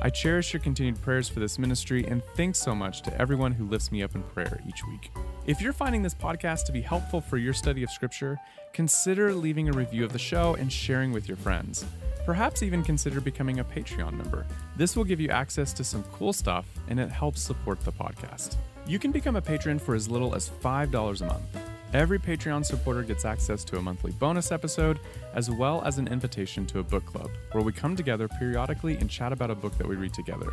[0.00, 3.66] I cherish your continued prayers for this ministry and thanks so much to everyone who
[3.66, 5.10] lifts me up in prayer each week.
[5.46, 8.38] If you're finding this podcast to be helpful for your study of Scripture,
[8.72, 11.84] consider leaving a review of the show and sharing with your friends.
[12.24, 14.46] Perhaps even consider becoming a Patreon member.
[14.76, 18.54] This will give you access to some cool stuff and it helps support the podcast.
[18.86, 21.77] You can become a patron for as little as $5 a month.
[21.94, 25.00] Every Patreon supporter gets access to a monthly bonus episode,
[25.32, 29.08] as well as an invitation to a book club, where we come together periodically and
[29.08, 30.52] chat about a book that we read together.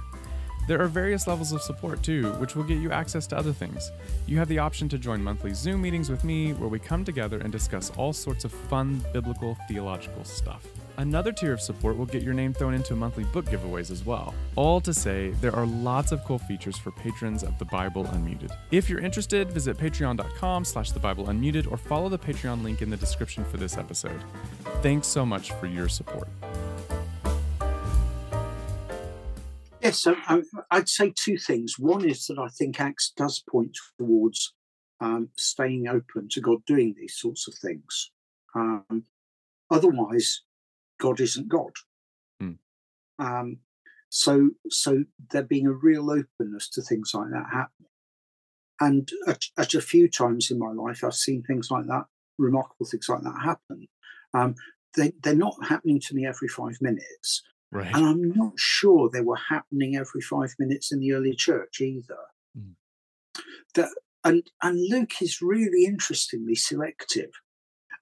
[0.65, 3.91] There are various levels of support too, which will get you access to other things.
[4.27, 7.39] You have the option to join monthly Zoom meetings with me, where we come together
[7.39, 10.65] and discuss all sorts of fun biblical theological stuff.
[10.97, 14.33] Another tier of support will get your name thrown into monthly book giveaways as well.
[14.55, 18.55] All to say, there are lots of cool features for patrons of the Bible Unmuted.
[18.71, 22.89] If you're interested, visit patreon.com slash the Bible Unmuted or follow the Patreon link in
[22.89, 24.21] the description for this episode.
[24.81, 26.27] Thanks so much for your support.
[29.81, 31.77] Yes, so um, I'd say two things.
[31.77, 34.53] One is that I think Acts does point towards
[34.99, 38.11] um, staying open to God doing these sorts of things.
[38.55, 39.03] Um,
[39.69, 40.41] otherwise,
[40.99, 41.71] God isn't God.
[42.41, 42.57] Mm.
[43.19, 43.57] Um,
[44.09, 47.89] so, so there being a real openness to things like that happening.
[48.79, 52.05] And at, at, a few times in my life, I've seen things like that,
[52.37, 53.87] remarkable things like that happen.
[54.33, 54.55] Um,
[54.97, 57.41] they, they're not happening to me every five minutes,
[57.75, 57.93] Right.
[57.93, 62.17] And I'm not sure they were happening every five minutes in the early church either.
[62.57, 62.75] Mm.
[63.75, 63.89] That,
[64.23, 67.31] and, and Luke is really interestingly selective.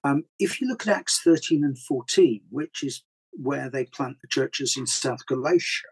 [0.04, 4.28] Um, if you look at Acts 13 and 14, which is where they plant the
[4.28, 5.88] churches in South Galatia,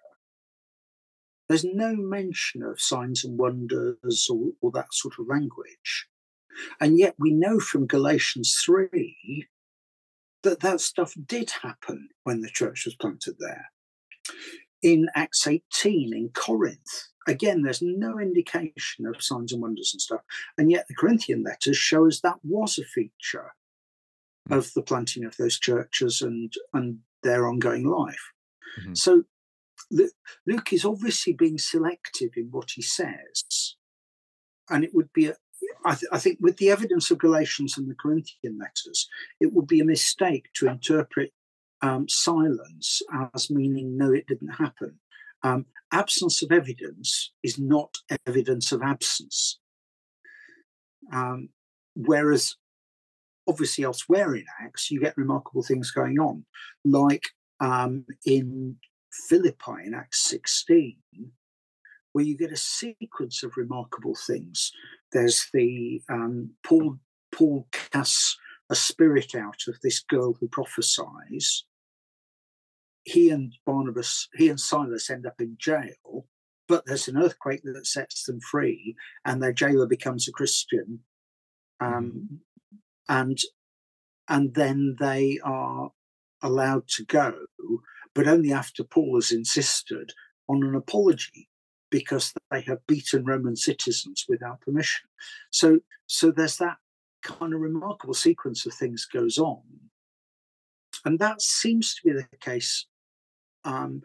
[1.48, 6.06] there's no mention of signs and wonders or, or that sort of language.
[6.80, 9.48] And yet we know from Galatians 3
[10.42, 13.70] that that stuff did happen when the church was planted there.
[14.82, 20.20] In Acts 18 in Corinth, again, there's no indication of signs and wonders and stuff.
[20.58, 23.52] And yet the Corinthian letters show us that was a feature.
[24.50, 28.32] Of the planting of those churches and, and their ongoing life.
[28.80, 28.94] Mm-hmm.
[28.94, 29.24] So
[30.46, 33.76] Luke is obviously being selective in what he says.
[34.70, 35.34] And it would be a,
[35.84, 39.08] I, th- I, think with the evidence of Galatians and the Corinthian letters,
[39.40, 41.32] it would be a mistake to interpret
[41.82, 43.02] um, silence
[43.34, 44.98] as meaning no, it didn't happen.
[45.42, 49.58] Um, absence of evidence is not evidence of absence.
[51.12, 51.48] Um,
[51.96, 52.56] whereas,
[53.48, 56.44] obviously, elsewhere in Acts, you get remarkable things going on,
[56.84, 57.24] like
[57.60, 58.76] um, in
[59.28, 60.96] Philippi in Acts 16,
[62.12, 64.72] where you get a sequence of remarkable things.
[65.12, 66.98] There's the um, Paul
[67.32, 68.36] Paul casts
[68.70, 71.64] a spirit out of this girl who prophesies.
[73.04, 76.26] He and Barnabas, he and Silas end up in jail,
[76.68, 81.00] but there's an earthquake that sets them free, and their jailer becomes a Christian.
[81.80, 82.36] Um, mm-hmm.
[83.08, 83.38] And
[84.28, 85.90] and then they are
[86.42, 87.34] allowed to go,
[88.14, 90.12] but only after Paul has insisted
[90.48, 91.48] on an apology
[91.90, 95.08] because they have beaten Roman citizens without permission.
[95.50, 96.78] So, so there's that
[97.22, 99.62] kind of remarkable sequence of things goes on,
[101.04, 102.86] and that seems to be the case.
[103.64, 104.02] Um,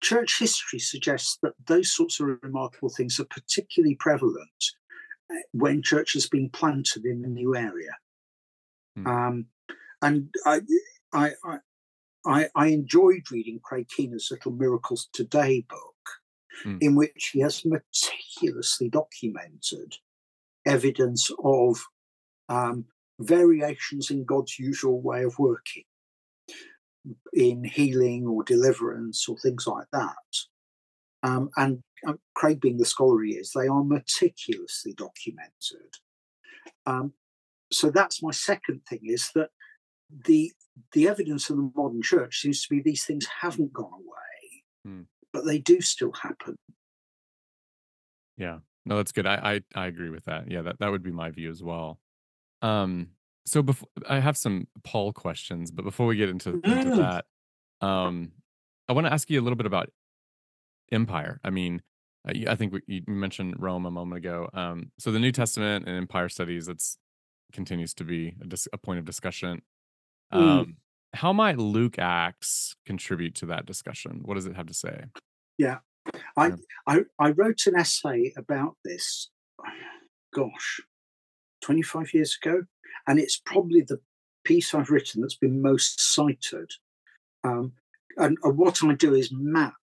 [0.00, 4.64] church history suggests that those sorts of remarkable things are particularly prevalent
[5.30, 7.90] eh, when church has been planted in a new area.
[9.02, 9.06] Hmm.
[9.06, 9.46] Um,
[10.02, 10.60] and I,
[11.12, 11.32] I,
[12.26, 15.96] I, I, enjoyed reading Craig Keener's Little Miracles Today book,
[16.64, 16.78] mm.
[16.80, 19.96] in which he has meticulously documented
[20.66, 21.78] evidence of
[22.48, 22.86] um,
[23.18, 25.84] variations in God's usual way of working
[27.32, 30.16] in healing or deliverance or things like that.
[31.22, 35.96] Um, and uh, Craig, being the scholar he is, they are meticulously documented.
[36.86, 37.12] Um,
[37.72, 39.50] so that's my second thing is that
[40.26, 40.52] the
[40.92, 44.62] the evidence of the modern church seems to be these things haven't gone away.
[44.86, 46.56] Mm but they do still happen.
[48.36, 48.58] Yeah.
[48.86, 49.26] No, that's good.
[49.26, 50.50] I, I I agree with that.
[50.50, 51.98] Yeah, that, that would be my view as well.
[52.62, 53.08] Um,
[53.44, 56.96] so before I have some Paul questions, but before we get into, into mm.
[56.96, 58.32] that, um,
[58.88, 59.90] I want to ask you a little bit about
[60.92, 61.40] empire.
[61.44, 61.82] I mean,
[62.26, 64.48] I think we, you mentioned Rome a moment ago.
[64.52, 66.96] Um, so the New Testament and empire studies, it's
[67.52, 69.62] continues to be a, dis- a point of discussion.
[70.32, 70.38] Mm.
[70.38, 70.72] Um, mm
[71.14, 74.20] how might Luke Acts contribute to that discussion?
[74.24, 75.04] What does it have to say?
[75.58, 75.78] Yeah,
[76.36, 76.56] I yeah.
[76.86, 79.30] I, I wrote an essay about this.
[80.32, 80.80] Gosh,
[81.60, 82.62] twenty five years ago,
[83.06, 84.00] and it's probably the
[84.44, 86.70] piece I've written that's been most cited.
[87.44, 87.72] Um,
[88.16, 89.74] and, and what I do is map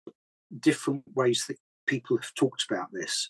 [0.60, 3.30] different ways that people have talked about this.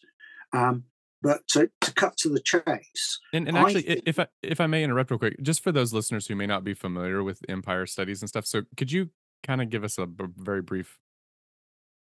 [0.54, 0.84] Um,
[1.28, 4.68] but to, to cut to the chase, and, and actually, think, if I if I
[4.68, 7.86] may interrupt real quick, just for those listeners who may not be familiar with empire
[7.86, 9.10] studies and stuff, so could you
[9.46, 10.98] kind of give us a b- very brief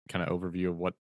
[0.07, 0.93] kind of overview of what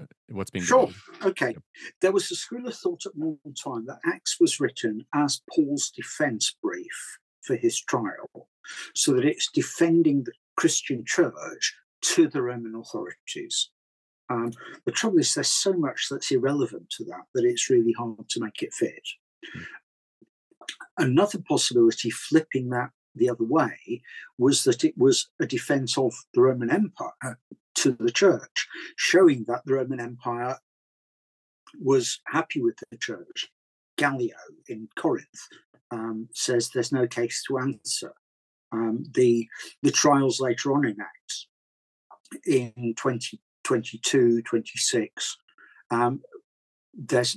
[0.00, 0.86] uh, what's being sure.
[0.86, 0.94] done?
[1.30, 1.54] okay.
[2.00, 5.90] There was a school of thought at one time that acts was written as paul's
[5.90, 8.48] defense brief for his trial
[8.94, 13.70] so that it's defending the christian church to the roman authorities
[14.30, 14.52] um,
[14.84, 18.40] the trouble is, there's so much that's irrelevant to that that it's really hard to
[18.40, 19.06] make it fit.
[20.96, 24.02] Another possibility, flipping that the other way,
[24.36, 27.38] was that it was a defense of the Roman Empire
[27.76, 30.58] to the church, showing that the Roman Empire
[31.80, 33.48] was happy with the church.
[33.96, 34.36] Gallio
[34.68, 35.48] in Corinth
[35.90, 38.12] um, says there's no case to answer.
[38.70, 39.48] Um, the
[39.82, 41.48] the trials later on in Acts
[42.46, 45.36] in 20, 22, 26,
[45.90, 46.22] um,
[46.94, 47.36] there's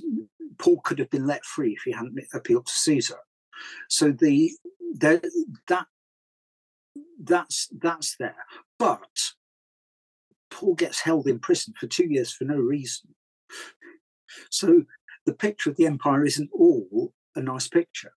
[0.58, 3.18] Paul could have been let free if he hadn't appealed to Caesar.
[3.90, 4.50] So the,
[4.94, 5.30] the
[5.68, 5.86] that
[7.22, 8.46] that's that's there,
[8.78, 9.32] but
[10.50, 13.14] Paul gets held in prison for two years for no reason.
[14.50, 14.84] So
[15.26, 18.14] the picture of the empire isn't all a nice picture.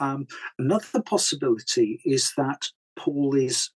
[0.00, 0.26] Um,
[0.58, 2.66] another possibility is that
[2.96, 3.70] Paul is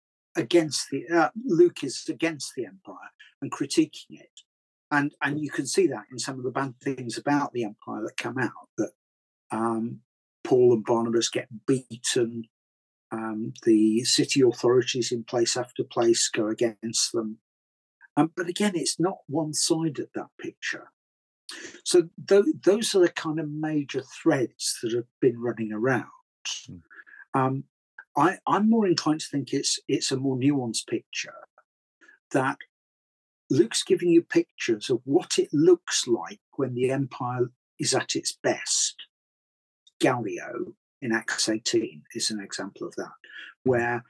[0.41, 3.11] against the uh, Luke is against the empire
[3.41, 4.41] and critiquing it,
[4.91, 8.03] and and you can see that in some of the bad things about the empire
[8.03, 8.91] that come out that
[9.51, 10.01] um,
[10.45, 12.45] Paul and Barnabas get beaten.
[13.13, 17.39] Um, the city authorities in place after place go against them.
[18.17, 20.93] Um, but again, it's not one sided, that picture.
[21.85, 26.07] So th- those are the kind of major threads that have been running around.
[26.71, 26.83] Mm.
[27.35, 27.65] Um,
[28.21, 31.33] I, am more inclined to think it's it's a more nuanced picture
[32.33, 32.59] that
[33.49, 38.37] Luke's giving you pictures of what it looks like when the empire is at its
[38.43, 38.97] best.
[40.01, 43.13] Gallio in Acts 18 is an example of that,
[43.65, 44.05] where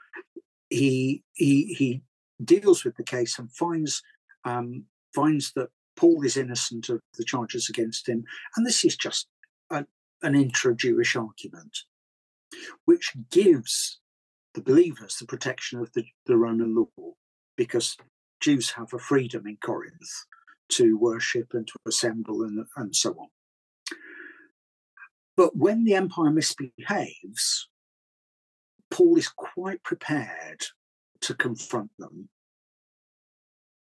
[0.68, 2.02] he he he
[2.42, 4.02] deals with the case and finds
[4.44, 8.24] um, finds that Paul is innocent of the charges against him,
[8.56, 9.28] and this is just
[9.70, 9.86] a,
[10.22, 11.78] an intra-Jewish argument
[12.84, 13.99] which gives
[14.54, 17.12] the believers the protection of the, the Roman law,
[17.56, 17.96] because
[18.40, 20.26] Jews have a freedom in Corinth
[20.70, 23.28] to worship and to assemble and, and so on.
[25.36, 27.68] But when the empire misbehaves,
[28.90, 30.64] Paul is quite prepared
[31.22, 32.28] to confront them,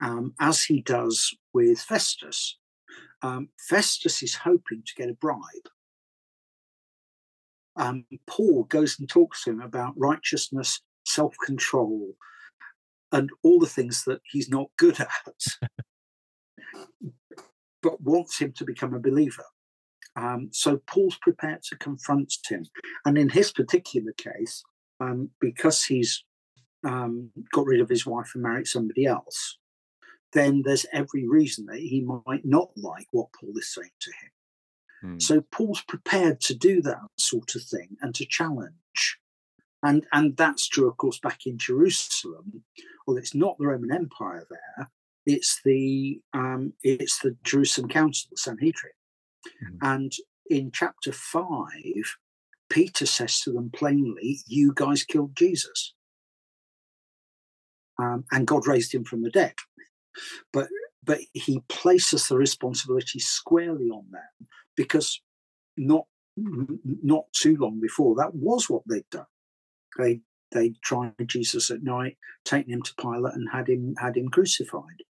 [0.00, 2.58] um, as he does with Festus.
[3.22, 5.68] Um, Festus is hoping to get a bribe
[7.76, 12.14] um, Paul goes and talks to him about righteousness, self control,
[13.12, 15.10] and all the things that he's not good at,
[17.82, 19.44] but wants him to become a believer.
[20.16, 22.64] Um, so Paul's prepared to confront him.
[23.04, 24.62] And in his particular case,
[24.98, 26.24] um, because he's
[26.84, 29.58] um, got rid of his wife and married somebody else,
[30.32, 34.30] then there's every reason that he might not like what Paul is saying to him.
[35.06, 35.18] Hmm.
[35.20, 39.18] So Paul's prepared to do that sort of thing and to challenge.
[39.82, 42.64] And, and that's true, of course, back in Jerusalem.
[43.06, 44.88] Well, it's not the Roman Empire there;
[45.26, 48.92] it's the um, it's the Jerusalem Council, the Sanhedrin.
[49.46, 49.78] Mm.
[49.82, 50.12] And
[50.50, 52.16] in chapter five,
[52.68, 55.94] Peter says to them plainly, "You guys killed Jesus,
[58.00, 59.54] um, and God raised him from the dead."
[60.52, 60.66] But
[61.04, 65.20] but he places the responsibility squarely on them because
[65.76, 66.06] not
[66.36, 69.26] not too long before that was what they'd done.
[69.98, 70.20] They
[70.52, 75.02] they tried Jesus at night, taken him to Pilate, and had him had him crucified.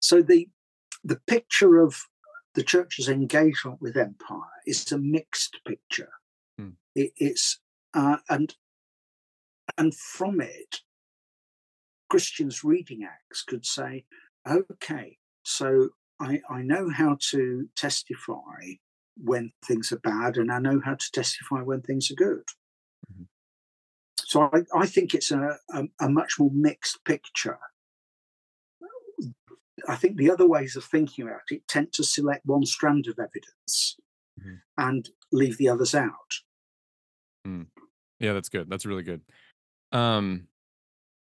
[0.00, 0.48] So the
[1.04, 1.96] the picture of
[2.54, 6.12] the church's engagement with empire is a mixed picture.
[6.58, 6.70] Hmm.
[6.94, 7.60] It, it's
[7.94, 8.54] uh, and
[9.76, 10.80] and from it,
[12.08, 14.04] Christians reading Acts could say,
[14.46, 15.90] okay, so
[16.22, 18.76] I, I know how to testify
[19.16, 22.44] when things are bad, and I know how to testify when things are good.
[23.12, 23.24] Mm-hmm.
[24.18, 27.58] So I, I, think it's a, a, a, much more mixed picture.
[29.88, 33.18] I think the other ways of thinking about it tend to select one strand of
[33.18, 33.96] evidence
[34.40, 34.54] mm-hmm.
[34.78, 36.40] and leave the others out.
[37.46, 37.66] Mm.
[38.20, 38.70] Yeah, that's good.
[38.70, 39.22] That's really good.
[39.90, 40.46] Um,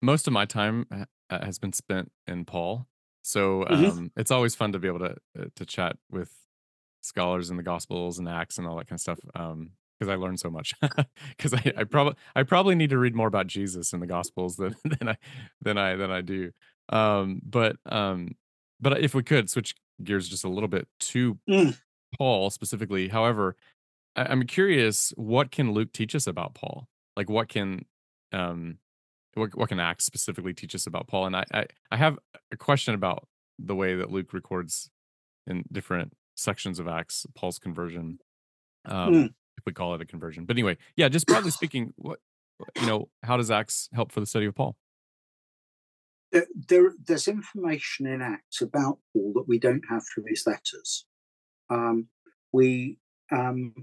[0.03, 0.87] most of my time
[1.31, 2.87] has been spent in Paul,
[3.23, 3.75] so mm-hmm.
[3.75, 4.07] um, mm-hmm.
[4.17, 6.33] it's always fun to be able to uh, to chat with
[7.03, 9.19] scholars in the Gospels and Acts and all that kind of stuff.
[9.35, 10.75] Um, because I learned so much.
[11.37, 14.57] Because I, I probably I probably need to read more about Jesus in the Gospels
[14.57, 15.17] than than I
[15.61, 16.53] than I than I do.
[16.89, 18.37] Um, but um,
[18.81, 21.79] but if we could switch gears just a little bit to mm.
[22.17, 23.09] Paul specifically.
[23.09, 23.57] However,
[24.17, 26.89] I, am curious, what can Luke teach us about Paul?
[27.17, 27.85] Like, what can
[28.33, 28.79] um
[29.35, 31.27] what, what can Acts specifically teach us about Paul?
[31.27, 32.19] And I, I, I have
[32.53, 33.27] a question about
[33.59, 34.91] the way that Luke records
[35.47, 38.19] in different sections of Acts Paul's conversion,
[38.87, 39.27] um, mm.
[39.27, 40.45] if we call it a conversion.
[40.47, 42.19] But anyway, yeah, just broadly speaking, what
[42.77, 44.77] you know, how does Acts help for the study of Paul?
[46.33, 51.07] There, there, there's information in Acts about Paul that we don't have through his letters.
[51.69, 52.09] Um,
[52.53, 52.99] we
[53.33, 53.75] um,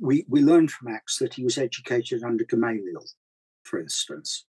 [0.00, 3.04] we we learn from Acts that he was educated under Gamaliel,
[3.66, 4.46] for instance.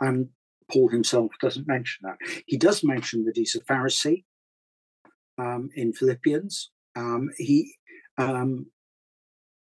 [0.00, 0.28] And
[0.70, 2.42] Paul himself doesn't mention that.
[2.46, 4.24] He does mention that he's a Pharisee
[5.38, 6.70] um, in Philippians.
[6.96, 7.74] Um, he
[8.18, 8.66] um,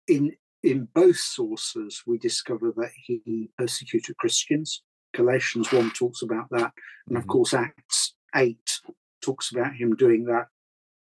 [0.08, 0.34] in
[0.64, 4.82] in both sources we discover that he persecuted Christians.
[5.14, 6.72] Galatians one talks about that,
[7.08, 7.32] and of mm-hmm.
[7.32, 8.80] course Acts eight
[9.22, 10.48] talks about him doing that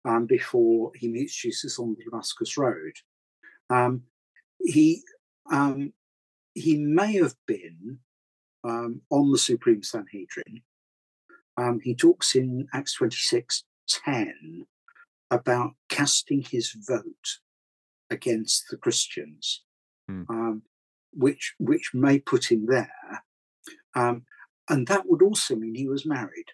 [0.05, 2.93] um, before he meets Jesus on the Damascus Road.
[3.71, 4.03] Um,
[4.61, 5.03] he
[5.53, 5.93] um,
[6.55, 7.99] he may have been
[8.65, 10.63] um, on the Supreme Sanhedrin.
[11.57, 14.67] Um, he talks in Acts 26 10
[15.31, 17.39] about casting his vote
[18.11, 19.63] against the Christians,
[20.11, 20.25] mm.
[20.31, 20.63] um,
[21.13, 23.23] which which may put him there.
[23.95, 24.25] Um,
[24.69, 26.53] and that would also mean he was married.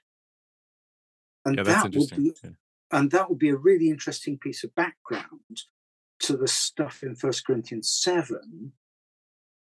[1.45, 2.51] And yeah, that would be Yeah.
[2.91, 5.63] and that would be a really interesting piece of background
[6.21, 8.73] to the stuff in First Corinthians 7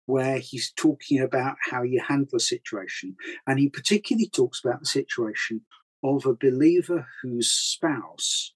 [0.06, 3.16] where he's talking about how you handle a situation.
[3.46, 5.62] And he particularly talks about the situation
[6.02, 8.54] of a believer whose spouse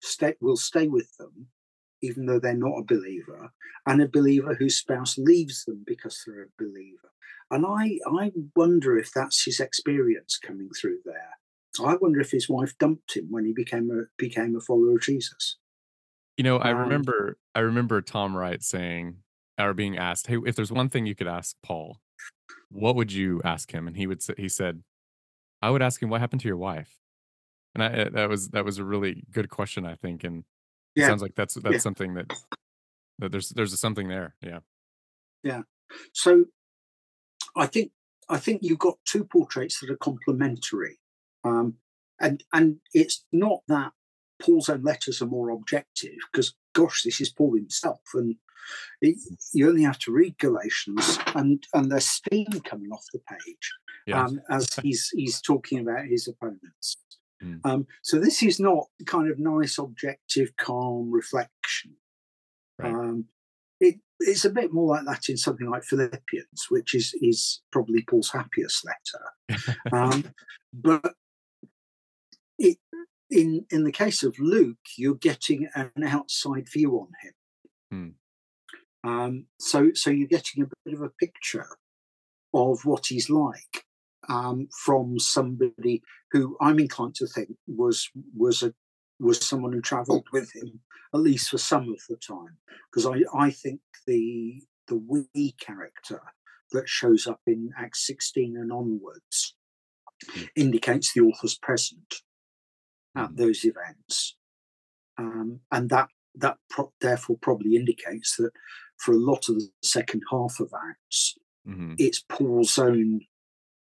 [0.00, 1.48] stay, will stay with them
[2.02, 3.52] even though they're not a believer
[3.86, 7.10] and a believer whose spouse leaves them because they're a believer.
[7.50, 11.38] And i i wonder if that's his experience coming through there.
[11.84, 15.02] I wonder if his wife dumped him when he became a became a follower of
[15.02, 15.56] Jesus.
[16.36, 19.16] You know, I Um, remember I remember Tom Wright saying
[19.66, 22.00] or being asked, "Hey, if there's one thing you could ask Paul,
[22.70, 24.82] what would you ask him?" And he would say, he said,
[25.62, 27.00] "I would ask him what happened to your wife."
[27.74, 30.44] And I, that was that was a really good question, I think, and
[30.96, 31.78] it sounds like that's that's Yeah.
[31.78, 32.32] something that
[33.18, 34.34] that there's there's something there.
[34.42, 34.60] Yeah.
[35.42, 35.62] Yeah.
[36.12, 36.46] So
[37.56, 37.92] I think
[38.28, 40.98] I think you've got two portraits that are complementary,
[41.44, 41.78] um,
[42.20, 43.92] and and it's not that
[44.40, 48.36] Paul's own letters are more objective because gosh, this is Paul himself, and
[49.00, 49.16] it,
[49.52, 53.70] you only have to read Galatians, and and there's steam coming off the page
[54.06, 54.24] Yeah.
[54.24, 56.96] um, as he's he's talking about his opponents.
[57.42, 57.60] Mm.
[57.64, 61.96] Um, so this is not kind of nice, objective, calm reflection.
[62.78, 62.92] Right.
[62.92, 63.26] Um,
[63.80, 68.02] it, it's a bit more like that in something like Philippians, which is is probably
[68.02, 69.76] Paul's happiest letter.
[69.92, 70.24] Um,
[70.72, 71.14] but
[72.58, 72.78] it,
[73.30, 78.14] in in the case of Luke, you're getting an outside view on him.
[79.02, 81.66] Um, so so you're getting a bit of a picture
[82.52, 83.84] of what he's like
[84.28, 88.74] um, from somebody who I'm inclined to think was was a
[89.18, 90.80] was someone who travelled with him
[91.14, 92.56] at least for some of the time
[92.90, 96.20] because I, I think the the we character
[96.72, 99.54] that shows up in Acts 16 and onwards
[100.36, 100.48] Mm.
[100.54, 102.16] indicates the author's present
[103.16, 103.36] at Mm.
[103.38, 104.36] those events
[105.16, 108.52] um, and that that pro- therefore probably indicates that
[109.00, 111.36] for a lot of the second half of Acts
[111.66, 113.20] hmm it's Paul's own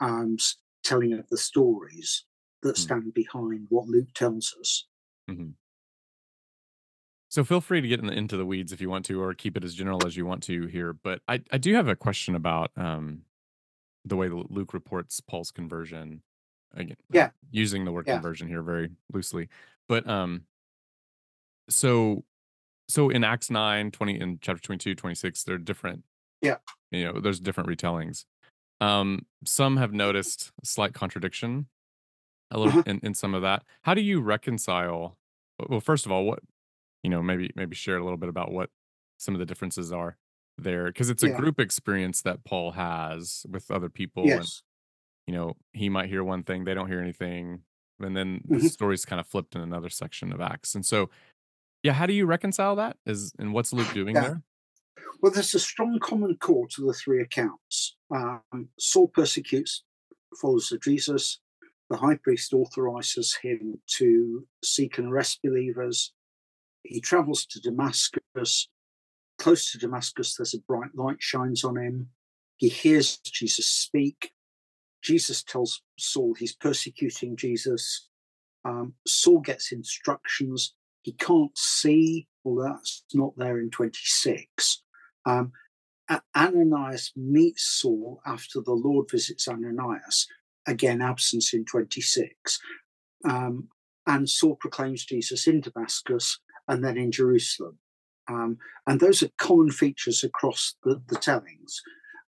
[0.02, 0.38] um,
[0.84, 2.26] telling of the stories
[2.64, 2.80] that Mm.
[2.80, 4.88] stand behind what Luke tells us.
[5.28, 5.52] hmm
[7.30, 9.34] So feel free to get in the, into the weeds if you want to, or
[9.34, 10.94] keep it as general as you want to here.
[10.94, 13.22] But I, I do have a question about um,
[14.06, 16.22] the way Luke reports Paul's conversion.
[16.76, 17.30] Again, Yeah.
[17.52, 18.16] using the word Yeah.
[18.16, 19.50] conversion here very loosely.
[19.88, 20.44] But um,
[21.70, 22.24] so
[22.94, 26.04] so in Acts 9, 20, in chapter 22, 26, they're different.
[26.42, 26.58] Yeah.
[26.92, 28.26] You know, there's different retellings.
[28.80, 31.68] Um, some have noticed a slight contradiction
[32.52, 32.84] a little Uh-huh.
[32.86, 33.64] in, in some of that.
[33.82, 35.18] How do you reconcile?
[35.70, 36.40] Well, first of all, what
[37.04, 38.70] you know, maybe maybe share a little bit about what
[39.18, 40.18] some of the differences are
[40.58, 41.36] there, because it's a Yeah.
[41.38, 44.62] group experience that Paul has with other people, and Yes.
[45.28, 47.64] you know, he might hear one thing, they don't hear anything,
[48.00, 48.70] and then the Mhm.
[48.70, 50.76] story's kind of flipped in another section of Acts.
[50.76, 51.10] And so,
[51.84, 52.98] yeah, how do you reconcile that?
[53.06, 54.22] Is and what's Luke doing Yeah.
[54.22, 54.42] there?
[55.22, 57.96] Well, there's a strong common core to the three accounts.
[58.12, 59.84] Um, Saul persecutes
[60.40, 61.40] followers of Jesus.
[61.90, 66.14] The high priest authorizes him to seek and arrest believers.
[66.84, 68.70] He travels to Damascus.
[69.38, 72.10] Close to Damascus, there's a bright light shines on him.
[72.58, 74.32] He hears Jesus speak.
[75.02, 78.10] Jesus tells Saul he's persecuting Jesus.
[78.64, 80.74] Um, Saul gets instructions.
[81.04, 84.82] He can't see, although that's not there in 26.
[85.26, 85.52] Um,
[86.36, 90.28] Ananias meets Saul after the Lord visits Ananias,
[90.68, 92.60] again, absence in 26.
[93.26, 93.70] Um,
[94.06, 97.80] and Saul proclaims Jesus in Damascus and then in Jerusalem.
[98.30, 101.82] Um, and those are common features across the, the tellings.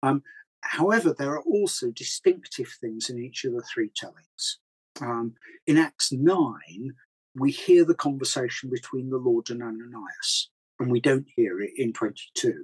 [0.04, 0.24] Um,
[0.62, 4.60] however, there are also distinctive things in each of the three tellings.
[5.02, 5.36] Um,
[5.68, 6.94] in Acts 9,
[7.36, 11.94] we hear the conversation between the Lord and Ananias, and we don't hear it in
[11.94, 12.64] 22.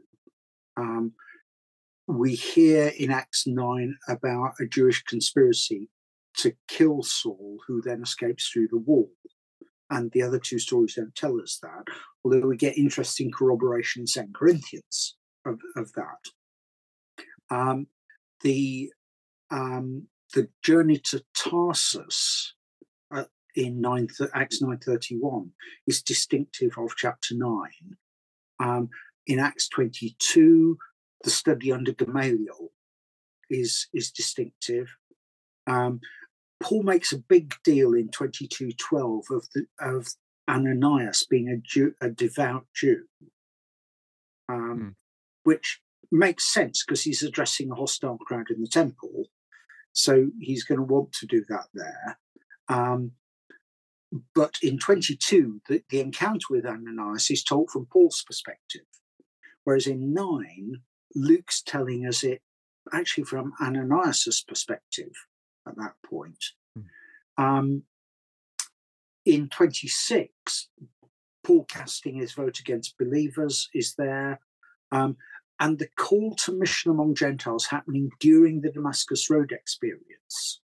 [0.78, 1.14] Um,
[2.08, 5.90] we hear in Acts 9 about a Jewish conspiracy
[6.38, 9.12] to kill Saul, who then escapes through the wall.
[9.90, 11.84] And the other two stories don't tell us that,
[12.24, 16.30] although we get interesting corroboration in 2 Corinthians of, of that.
[17.50, 17.88] Um,
[18.42, 18.92] the
[19.50, 22.54] um, the journey to Tarsus
[23.56, 25.50] in 9, Acts 9.31
[25.88, 27.70] is distinctive of chapter 9.
[28.60, 28.90] Um,
[29.28, 30.78] in Acts 22,
[31.24, 32.72] the study under Gamaliel
[33.50, 34.88] is, is distinctive.
[35.68, 36.00] Um,
[36.62, 40.08] Paul makes a big deal in 22.12 of, the, of
[40.50, 43.04] Ananias being a, Jew, a devout Jew,
[44.50, 44.96] um, Mm.
[45.44, 45.82] which
[46.12, 49.28] makes sense because he's addressing a hostile crowd in the temple.
[49.94, 52.20] So he's going to want to do that there.
[52.70, 53.14] Um,
[54.36, 58.86] but in 22, the, the encounter with Ananias is told from Paul's perspective,
[59.64, 60.82] whereas in 9,
[61.16, 62.42] Luke's telling us it
[62.94, 65.12] actually from Ananias's perspective
[65.68, 66.44] at that point.
[66.78, 66.84] Mm.
[67.38, 67.84] Um,
[69.26, 70.70] in 26,
[71.44, 74.40] Paul casting his vote against believers is there.
[74.92, 75.18] Um,
[75.60, 80.60] and the call to mission among Gentiles happening during the Damascus Road experience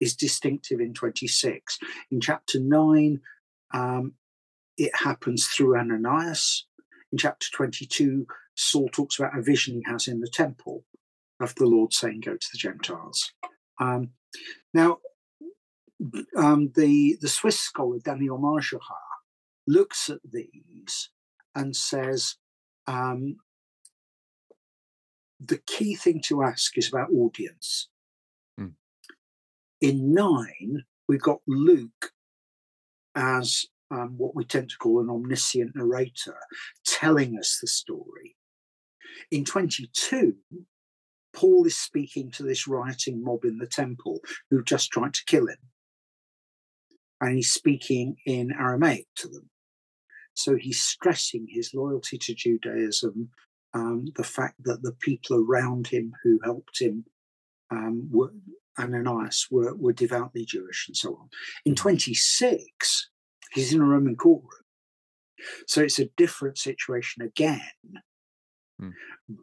[0.00, 1.78] is distinctive in 26.
[2.10, 3.20] In chapter 9,
[3.74, 4.14] um,
[4.76, 6.66] it happens through Ananias.
[7.12, 10.84] In chapter 22, Saul talks about a vision he has in the temple
[11.40, 13.32] of the Lord saying, Go to the Gentiles.
[13.80, 14.10] Um,
[14.72, 14.98] now,
[16.36, 18.80] um, the, the Swiss scholar Daniel Marguerat
[19.66, 21.10] looks at these
[21.54, 22.36] and says,
[22.86, 23.36] um,
[25.40, 27.88] the key thing to ask is about audience.
[29.80, 32.12] In nine, we've got Luke
[33.14, 36.36] as um, what we tend to call an omniscient narrator
[36.84, 38.36] telling us the story.
[39.30, 40.34] In 22,
[41.34, 44.20] Paul is speaking to this rioting mob in the temple
[44.50, 45.58] who just tried to kill him.
[47.20, 49.50] And he's speaking in Aramaic to them.
[50.34, 53.30] So he's stressing his loyalty to Judaism,
[53.72, 57.04] um, the fact that the people around him who helped him
[57.70, 58.32] um, were,
[58.78, 61.28] Ananias were, were devoutly Jewish and so on.
[61.64, 61.82] In hmm.
[61.82, 63.10] 26,
[63.52, 64.50] he's in a Roman courtroom.
[65.66, 67.60] So it's a different situation again.
[68.80, 68.92] Mm.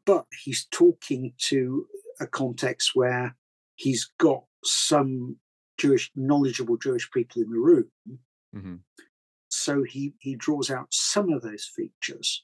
[0.06, 1.86] But he's talking to
[2.20, 3.36] a context where
[3.76, 5.38] he's got some
[5.78, 7.92] Jewish, knowledgeable Jewish people in the room.
[8.56, 8.76] Mm-hmm.
[9.50, 12.44] So he, he draws out some of those features.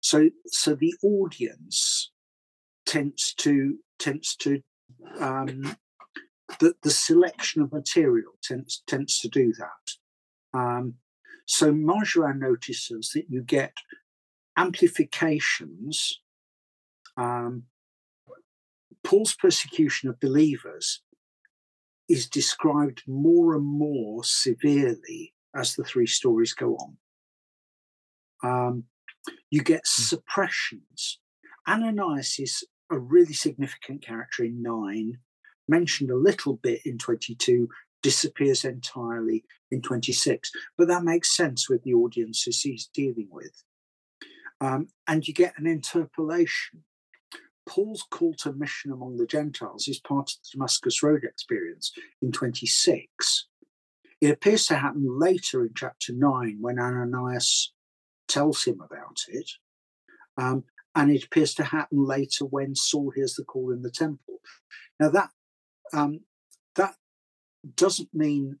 [0.00, 2.10] So so the audience
[2.86, 4.60] tends to tends to
[5.20, 5.76] um,
[6.58, 10.58] the, the selection of material tends tends to do that.
[10.58, 10.94] Um,
[11.46, 13.74] so Marguerat notices that you get
[14.56, 16.20] amplifications.
[17.16, 17.64] Um,
[19.04, 21.02] Paul's persecution of believers
[22.08, 26.96] is described more and more severely as the three stories go on.
[28.44, 28.84] Um,
[29.50, 30.02] you get hmm.
[30.02, 31.20] suppressions.
[31.68, 35.18] Ananias is a really significant character in 9,
[35.68, 37.68] mentioned a little bit in 22,
[38.02, 40.50] disappears entirely in 26.
[40.76, 43.62] But that makes sense with the audiences he's dealing with.
[44.60, 46.84] Um, and you get an interpolation.
[47.66, 52.32] Paul's call to mission among the Gentiles is part of the Damascus Road experience in
[52.32, 53.46] 26.
[54.20, 57.72] It appears to happen later in chapter 9 when Ananias
[58.28, 59.50] tells him about it.
[60.36, 64.40] Um, and it appears to happen later when Saul hears the call in the temple.
[65.00, 65.30] Now that
[65.92, 66.20] um,
[66.76, 66.94] that
[67.74, 68.58] doesn't mean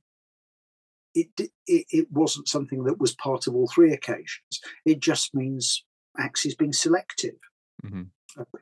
[1.14, 4.60] it, it, it wasn't something that was part of all three occasions.
[4.84, 5.84] It just means
[6.18, 7.36] Acts is being selective
[7.84, 8.02] mm-hmm.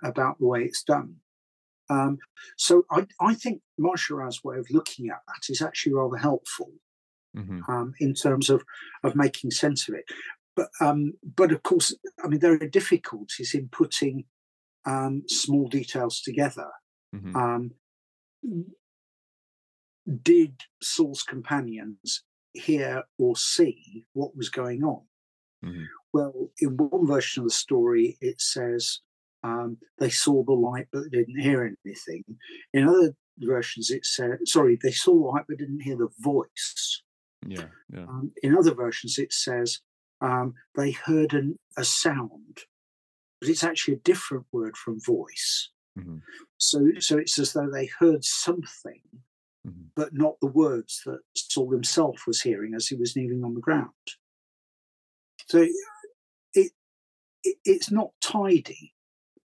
[0.02, 1.16] about the way it's done.
[1.88, 2.18] Um,
[2.56, 6.70] so I, I think Marguerat's way of looking at that is actually rather helpful
[7.36, 7.60] mm-hmm.
[7.68, 8.62] um, in terms of
[9.02, 10.04] of making sense of it.
[10.54, 14.24] But um, but of course, I mean there are difficulties in putting
[14.84, 16.68] um, small details together.
[17.14, 17.36] Mm-hmm.
[20.22, 25.02] Did Saul's companions hear or see what was going on?
[25.64, 25.84] Mm-hmm.
[26.12, 29.00] Well, in one version of the story, it says
[29.42, 32.24] um, they saw the light but didn't hear anything.
[32.72, 37.02] In other versions, it said, sorry, they saw the light but didn't hear the voice.
[37.46, 37.66] Yeah.
[37.92, 38.02] yeah.
[38.02, 39.80] Um, in other versions, it says
[40.20, 42.60] um, they heard an, a sound,
[43.40, 45.70] but it's actually a different word from voice.
[46.00, 46.18] Mm-hmm.
[46.58, 49.00] So, so it's as though they heard something,
[49.66, 49.88] mm-hmm.
[49.94, 53.60] but not the words that Saul himself was hearing as he was kneeling on the
[53.60, 53.90] ground.
[55.48, 55.66] So,
[56.54, 56.72] it,
[57.42, 58.94] it it's not tidy,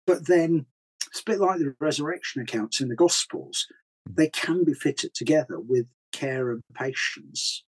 [0.07, 0.67] but then
[1.09, 3.67] it's a bit like the resurrection accounts in the Gospels.
[4.09, 4.21] Mm-hmm.
[4.21, 7.63] They can be fitted together with care and patience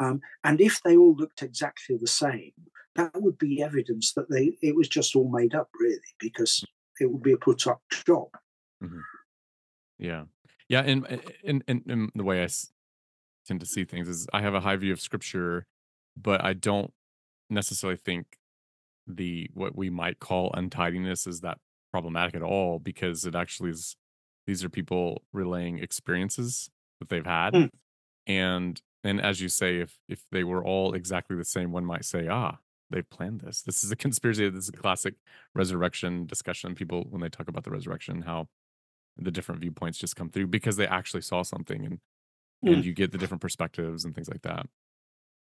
[0.00, 2.52] um, and if they all looked exactly the same,
[2.94, 6.64] that would be evidence that they it was just all made up, really, because
[7.00, 8.28] it would be a put up job.
[8.82, 9.00] Mm-hmm.
[9.98, 10.24] Yeah,
[10.68, 12.48] yeah, and in, in, in the way I
[13.46, 15.66] tend to see things is I have a high view of scripture,
[16.16, 16.92] but I don't
[17.50, 18.38] necessarily think
[19.06, 21.58] the what we might call untidiness is that
[21.90, 23.96] problematic at all because it actually is
[24.46, 26.68] these are people relaying experiences
[27.00, 27.70] that they've had mm.
[28.26, 32.04] and and as you say, if if they were all exactly the same, one might
[32.04, 32.58] say, ah,
[32.90, 33.62] they've planned this.
[33.62, 34.48] This is a conspiracy.
[34.48, 35.14] This is a classic
[35.54, 36.74] resurrection discussion.
[36.74, 38.48] People when they talk about the resurrection, how
[39.16, 42.00] the different viewpoints just come through because they actually saw something and
[42.64, 42.74] Mm.
[42.74, 44.66] and you get the different perspectives and things like that.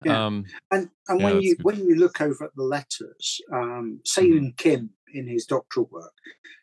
[0.03, 0.25] Yeah.
[0.25, 1.63] Um, And and Yeah, when you good.
[1.63, 6.13] when you look over at the letters, um, Seyoon Kim in his doctoral work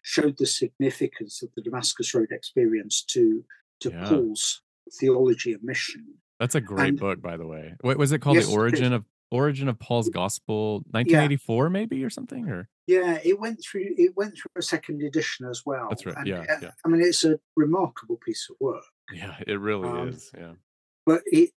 [0.02, 3.44] showed the significance of the Damascus Road experience to
[3.80, 4.08] to Yeah.
[4.08, 4.62] Paul's
[4.98, 6.18] theology of mission.
[6.40, 7.76] that's a great And- book, by the way.
[7.82, 8.36] What was it called?
[8.36, 8.96] Yes, the origin is.
[8.98, 14.16] of origin of Paul's gospel, 1984, maybe or something, or Yeah, it went through it
[14.16, 15.88] went through a second edition as well.
[15.88, 16.70] That's right, And, yeah, uh, yeah.
[16.84, 18.84] I mean, it's a remarkable piece of work.
[19.12, 20.30] yeah, it really Um, is.
[20.36, 20.54] Yeah.
[21.06, 21.50] But it,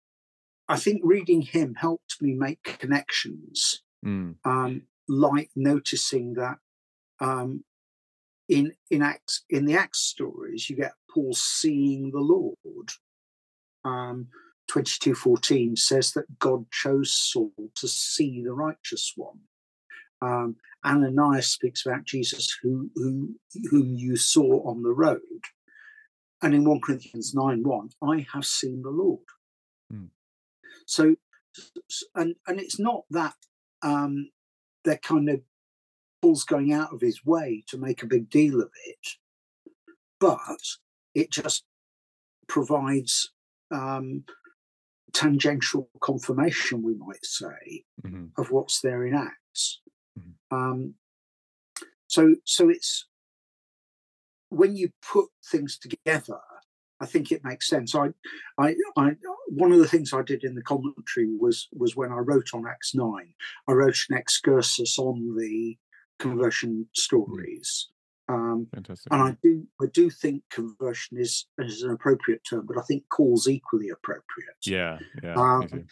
[0.68, 6.58] I think reading him helped me make connections Mm, um, like noticing that
[7.20, 7.64] um,
[8.48, 12.90] in in acts in the Acts stories, you get Paul seeing the Lord.
[13.84, 14.28] Um,
[14.72, 19.40] Twenty two fourteen says that God chose Saul to see the righteous one.
[20.22, 23.34] Um, Ananias speaks about Jesus, who, who
[23.70, 25.20] whom you saw on the road,
[26.40, 29.20] and in one Corinthians nine one, I have seen the Lord.
[29.90, 30.06] Hmm.
[30.86, 31.16] So,
[32.14, 33.34] and and it's not that
[33.82, 34.30] um,
[34.84, 35.42] they're kind of
[36.22, 39.06] Paul's going out of his way to make a big deal of it,
[40.18, 40.38] but
[41.14, 41.64] it just
[42.48, 43.32] provides
[43.70, 44.24] um,
[45.12, 48.30] tangential confirmation, we might say, mhm.
[48.36, 49.80] of what's there in Acts.
[50.18, 50.34] Mhm.
[50.50, 50.94] Um,
[52.06, 53.06] so, so it's
[54.50, 56.40] when you put things together,
[57.00, 57.94] I think it makes sense.
[57.94, 58.10] I,
[58.58, 59.16] I, I,
[59.48, 62.66] one of the things I did in the commentary was was when I wrote on
[62.66, 63.34] Acts nine,
[63.66, 65.76] I wrote an excursus on the
[66.18, 67.88] conversion stories.
[68.32, 69.12] Um, Fantastic.
[69.12, 73.04] and I do, I do think conversion is is an appropriate term, but I think
[73.10, 74.56] call's equally appropriate.
[74.64, 75.84] yeah, yeah, um, too.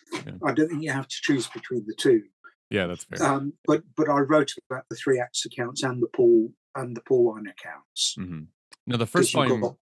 [0.45, 2.23] I don't think you have to choose between the two.
[2.71, 3.23] yeah, that's fair.
[3.23, 7.03] Um, but but I wrote about the three Acts accounts and the Paul and the
[7.03, 8.15] Paul Pauline accounts.
[8.17, 8.45] hmm
[8.87, 9.61] No, the first volume.
[9.61, 9.77] got-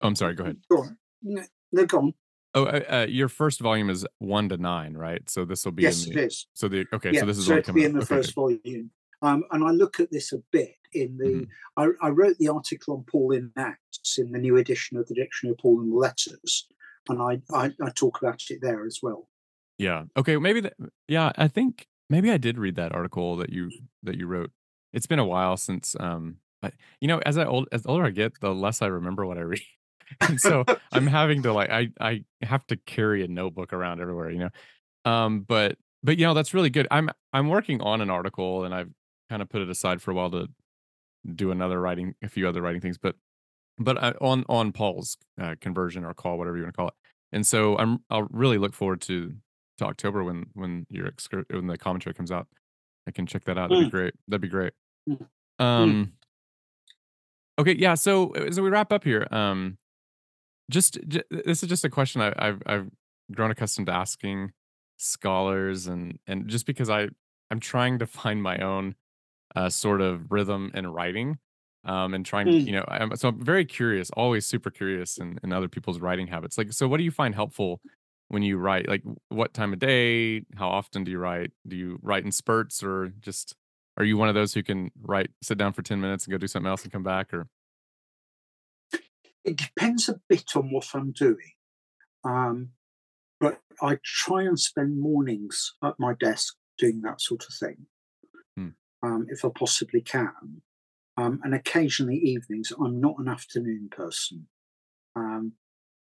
[0.00, 0.34] Oh, I'm sorry.
[0.34, 0.58] Go ahead.
[0.70, 0.96] Go on.
[1.22, 1.42] No,
[1.72, 2.14] no, go on.
[2.54, 5.28] Oh, uh, uh, your first volume is one to nine, right?
[5.28, 6.26] So this will be Yes, in the.
[6.26, 6.46] is.
[6.54, 7.10] So the okay.
[7.12, 8.60] yeah, so this is so it'll be in the Okay, first good.
[8.62, 8.90] volume.
[9.22, 11.24] Um, and I look at this a bit in the.
[11.24, 11.48] Mhm.
[11.76, 15.14] I, I wrote the article on Paul in Acts in the new edition of the
[15.14, 16.66] Dictionary of Paul in the Letters,
[17.08, 19.28] and I, I I talk about it there as well.
[19.78, 20.04] Yeah.
[20.16, 20.36] Okay.
[20.36, 20.74] Maybe that.
[21.06, 21.32] Yeah.
[21.36, 23.70] I think maybe I did read that article that you
[24.02, 24.50] that you wrote.
[24.92, 25.94] It's been a while since.
[25.98, 26.36] Um.
[26.60, 29.38] I, you know, as I old as older I get, the less I remember what
[29.38, 29.60] I read,
[30.20, 34.30] and so I'm having to like I I have to carry a notebook around everywhere.
[34.30, 34.50] You know.
[35.04, 35.42] Um.
[35.42, 36.88] But but you know that's really good.
[36.90, 38.90] I'm I'm working on an article and I've
[39.30, 40.48] kind of put it aside for a while to
[41.34, 43.16] do another writing, a few other writing things, but
[43.78, 46.94] but I, on on Paul's uh, conversion or call, whatever you want to call it.
[47.32, 49.34] And so I'm I'll really look forward to
[49.78, 52.48] to October when when your excur- when the commentary comes out.
[53.06, 53.70] I can check that out.
[53.70, 53.90] That'd be Mm.
[53.90, 54.14] great.
[54.26, 54.72] That'd be great.
[55.08, 55.26] Mm.
[55.58, 56.12] Um.
[57.58, 57.74] Okay.
[57.76, 57.94] Yeah.
[57.94, 59.78] So as we wrap up here, um,
[60.70, 62.90] just j- this is just a question I, I've I've
[63.34, 64.52] grown accustomed to asking
[64.98, 67.08] scholars, and and just because I
[67.50, 68.94] I'm trying to find my own
[69.58, 71.38] uh, sort of rhythm in writing
[71.84, 75.38] um, and trying to, you know I'm, so i'm very curious always super curious in,
[75.42, 77.80] in other people's writing habits like so what do you find helpful
[78.28, 81.50] when you write like what time of day how often do you write?
[81.66, 83.54] Do you write in spurts or just
[83.96, 86.38] are you one of those who can write sit down for 10 minutes and go
[86.38, 87.48] do something else and come back or?
[89.44, 91.52] It depends a bit on what I'm doing,
[92.22, 92.70] um,
[93.40, 97.86] but I try and spend mornings at my desk doing that sort of thing.
[99.02, 100.62] Um, if I possibly can.
[101.16, 102.72] Um, and occasionally evenings.
[102.72, 104.46] I'm not an afternoon person.
[105.16, 105.54] Um,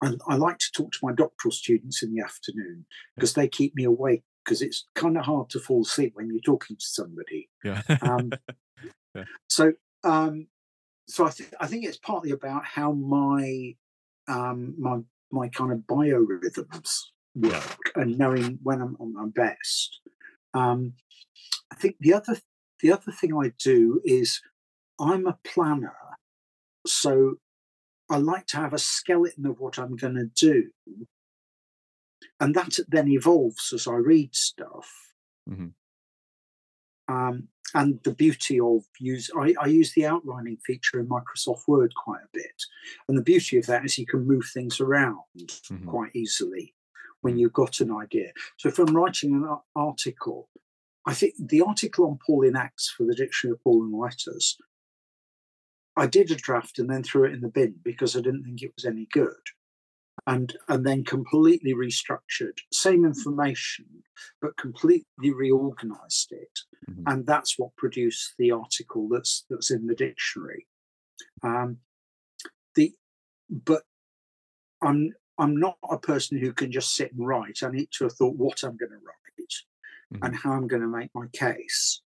[0.00, 2.86] I, I like to talk to my doctoral students in the afternoon
[3.16, 4.22] because they keep me awake.
[4.44, 7.50] Because it's kind of hard to fall asleep when you're talking to somebody.
[7.62, 8.30] yeah Um,
[9.14, 9.24] Yeah.
[9.48, 9.72] So,
[10.04, 10.46] um,
[11.08, 13.74] so I think I think it's partly about how my
[14.28, 14.98] um, my
[15.32, 16.90] my kind of biorhythms
[17.34, 17.50] Yeah.
[17.50, 20.00] work and knowing when I'm on my best.
[20.54, 20.94] Um,
[21.72, 22.38] I think the other
[22.82, 24.40] the other thing I do is
[24.98, 25.96] I'm a planner,
[26.86, 27.36] so
[28.10, 30.70] I like to have a skeleton of what I'm going to do,
[32.40, 35.14] and that then evolves as I read stuff.
[35.48, 35.74] Mhm.
[37.08, 41.92] Um, and the beauty of use, I, I use the outlining feature in Microsoft Word
[41.94, 42.62] quite a bit,
[43.08, 45.86] and the beauty of that is you can move things around Mhm.
[45.86, 46.74] quite easily
[47.20, 48.32] when you've got an idea.
[48.56, 50.48] So if I'm writing an article,
[51.06, 54.58] I think the article on Paul in Acts for the Dictionary of Pauline Letters,
[55.96, 58.62] I did a draft and then threw it in the bin because I didn't think
[58.62, 59.34] it was any good.
[60.26, 63.86] And and then completely restructured, same information,
[64.42, 66.58] but completely reorganized it.
[66.88, 67.02] Mhm.
[67.06, 70.66] And that's what produced the article that's that's in the dictionary.
[71.42, 71.78] Um,
[72.74, 72.94] the
[73.48, 73.84] but
[74.82, 77.62] I'm I'm not a person who can just sit and write.
[77.62, 79.20] I need to have thought what I'm going to write
[80.12, 80.24] mm-hmm.
[80.24, 82.02] and how I'm going to make my case.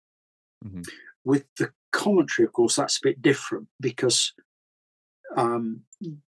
[0.66, 0.82] Mm-hmm.
[1.24, 4.34] With the commentary, of course, that's a bit different because
[5.36, 5.82] um,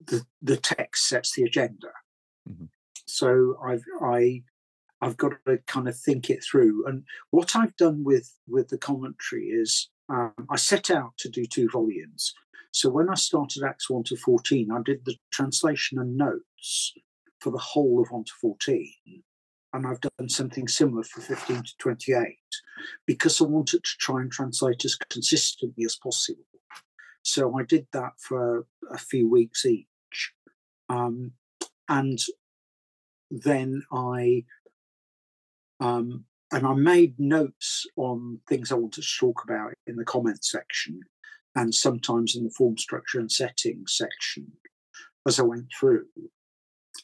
[0.05, 1.91] the the text sets the agenda.
[2.49, 2.65] Mm-hmm.
[3.07, 4.43] So I've I
[5.01, 6.85] I've got to kind of think it through.
[6.87, 11.45] And what I've done with with the commentary is um, I set out to do
[11.45, 12.33] two volumes.
[12.73, 16.93] So when I started Acts 1 to 14, I did the translation and notes
[17.39, 18.93] for the whole of 1 to 14.
[19.73, 22.37] And I've done something similar for 15 to 28
[23.07, 26.43] because I wanted to try and translate as consistently as possible.
[27.23, 30.33] So I did that for a few weeks each.
[30.89, 31.31] Um,
[31.87, 32.19] and
[33.29, 34.43] then I
[35.79, 40.43] um, and I made notes on things I wanted to talk about in the comment
[40.43, 40.99] section
[41.55, 44.51] and sometimes in the form structure and setting section
[45.27, 46.05] as I went through.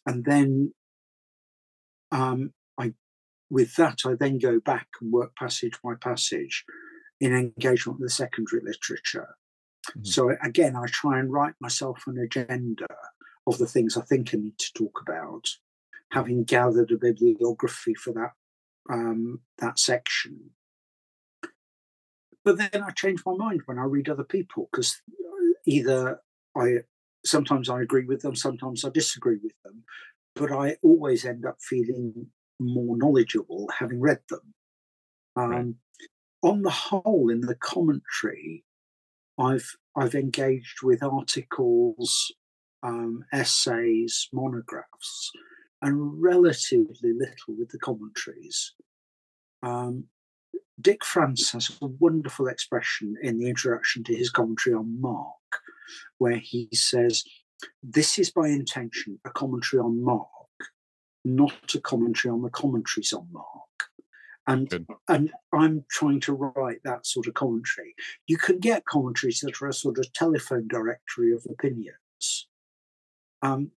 [0.06, 0.74] And then
[2.12, 2.94] um, I,
[3.50, 6.66] with that, I then go back and work passage by passage
[7.20, 9.36] in engagement with the secondary literature.
[9.90, 10.04] Mm-hmm.
[10.04, 12.88] So again, I try and write myself an agenda
[13.46, 15.48] of the things I think I need to talk about,
[16.12, 18.32] having gathered a bibliography for that
[18.90, 20.52] um, that section.
[22.44, 25.02] But then I change my mind when I read other people because
[25.66, 26.22] either
[26.56, 26.78] I
[27.26, 29.84] sometimes I agree with them, sometimes I disagree with them,
[30.36, 32.28] but I always end up feeling
[32.60, 34.54] more knowledgeable having read them.
[35.36, 35.74] Um, right.
[36.44, 38.64] On the whole, in the commentary,
[39.40, 42.32] I've I've engaged with articles,
[42.84, 45.32] um, essays, monographs,
[45.82, 48.74] and relatively little with the commentaries.
[49.64, 50.06] Um,
[50.80, 55.62] Dick France has a wonderful expression in the introduction to his commentary on Mark,
[56.20, 57.24] where he says,
[57.82, 60.28] This is by intention a commentary on Mark,
[61.36, 63.46] not a commentary on the commentaries on Mark.
[64.50, 67.96] And, and I'm trying to write that sort of commentary.
[68.28, 72.48] You can get commentaries that are a sort of telephone directory of opinions.
[73.42, 73.72] Um,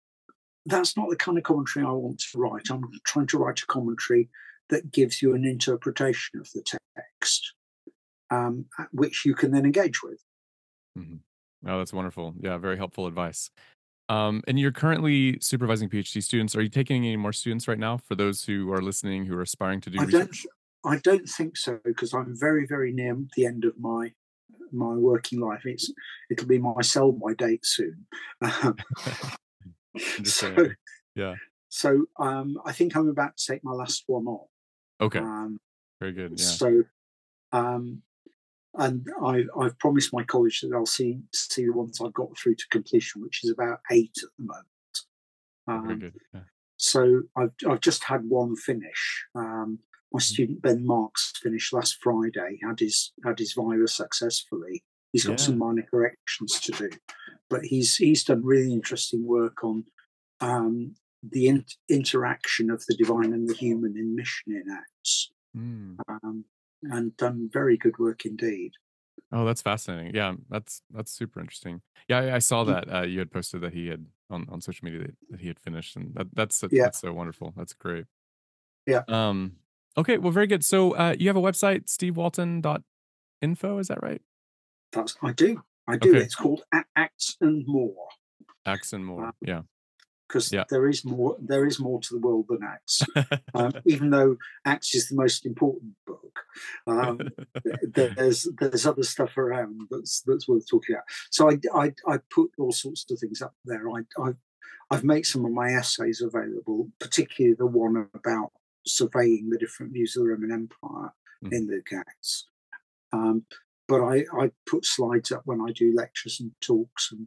[0.66, 2.66] that's not the kind of commentary I want to write.
[2.70, 4.28] I'm trying to write a commentary
[4.68, 6.62] that gives you an interpretation of the
[6.96, 7.54] text,
[8.30, 10.22] um, which you can then engage with.
[10.98, 11.16] Mm-hmm.
[11.66, 12.34] Oh, that's wonderful.
[12.40, 13.50] Yeah, very helpful advice.
[14.08, 16.56] Um, and you're currently supervising PhD students.
[16.56, 19.42] Are you taking any more students right now for those who are listening who are
[19.42, 20.46] aspiring to do I research?
[20.84, 24.12] Don't, I don't think so because I'm very, very near the end of my
[24.72, 25.62] my working life.
[25.64, 25.92] It's
[26.30, 28.06] it'll be my sell by date soon.
[28.40, 28.76] Um,
[30.24, 30.54] so
[31.14, 31.34] yeah.
[31.68, 34.46] So um, I think I'm about to take my last one on.
[35.00, 35.18] Okay.
[35.18, 35.60] Um,
[36.00, 36.32] Very good.
[36.36, 36.44] Yeah.
[36.44, 36.84] So,
[37.52, 38.02] um,
[38.78, 42.54] and I, I've promised my college that I'll see see the ones I've got through
[42.54, 44.66] to completion, which is about eight at the moment.
[45.66, 46.40] Um, Yeah.
[46.76, 49.26] So I've I've just had one finish.
[49.34, 49.80] Um,
[50.12, 50.20] my mm-hmm.
[50.20, 52.60] student Ben Marks finished last Friday.
[52.62, 54.84] Had his had his viva successfully.
[55.12, 55.46] He's got yeah.
[55.46, 56.90] some minor corrections to do,
[57.50, 59.84] but he's he's done really interesting work on
[60.40, 65.96] um, the in- interaction of the divine and the human in mission in Acts, mm.
[66.08, 66.44] um,
[66.82, 68.72] and done very good work indeed.
[69.30, 70.14] Oh, that's fascinating.
[70.14, 71.82] Yeah, that's that's super interesting.
[72.08, 72.68] Yeah, I, I saw mm.
[72.68, 75.48] that uh, you had posted that he had on, on social media that, that he
[75.48, 76.84] had finished, and that, that's yeah.
[76.84, 77.52] that's so wonderful.
[77.56, 78.04] That's great.
[78.86, 79.02] Yeah.
[79.08, 79.56] Um.
[79.96, 80.16] Okay.
[80.18, 80.64] Well, very good.
[80.64, 83.78] So, uh, you have a website, stevewalton.info.
[83.78, 84.22] Is that right?
[84.92, 85.62] That's I do.
[85.86, 86.10] I do.
[86.10, 86.20] Okay.
[86.20, 86.62] It's called
[86.96, 88.08] Acts and More.
[88.64, 89.26] Acts and More.
[89.26, 89.62] Um, yeah
[90.28, 90.64] because yeah.
[90.68, 93.02] there is more there is more to the world than Acts.
[93.54, 96.40] um, even though Acts is the most important book,
[96.86, 97.20] um,
[97.94, 101.04] there's there's other stuff around that's that's worth talking about.
[101.30, 103.88] So I, I, I put all sorts of things up there.
[103.90, 104.32] I, I
[104.90, 108.52] I've made some of my essays available, particularly the one about
[108.86, 111.12] surveying the different views of the Roman Empire
[111.44, 111.52] mm.
[111.52, 112.46] in the Acts.
[113.12, 113.44] Um,
[113.86, 117.26] but I, I put slides up when I do lectures and talks and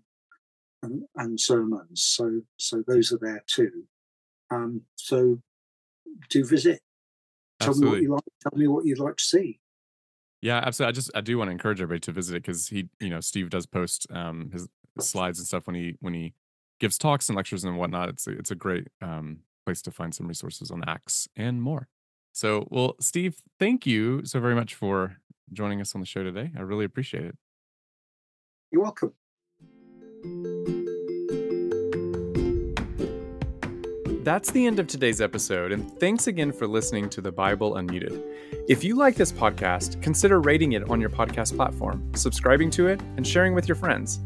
[0.84, 2.04] and, and sermons.
[2.04, 3.84] So so those are there too.
[4.50, 5.40] Um, so
[6.30, 6.82] do visit.
[7.60, 8.02] Tell absolutely.
[8.02, 8.24] me what you like.
[8.42, 9.60] Tell me what you'd like to see.
[10.42, 10.90] Yeah, absolutely.
[10.90, 13.20] I just I do want to encourage everybody to visit it because he, you know,
[13.20, 14.68] Steve does post um, his
[15.00, 16.34] slides and stuff when he when he
[16.80, 18.10] gives talks and lectures and whatnot.
[18.10, 21.88] It's a, it's a great um, place to find some resources on Acts and more.
[22.34, 25.18] So, well, Steve, thank you so very much for
[25.54, 26.52] joining us on the show today.
[26.58, 27.36] I really appreciate it.
[28.72, 29.14] You're welcome.
[34.24, 38.24] That's the end of today's episode, and thanks again for listening to the Bible Unmuted.
[38.68, 43.02] If you like this podcast, consider rating it on your podcast platform, subscribing to it,
[43.18, 44.20] and sharing with your friends.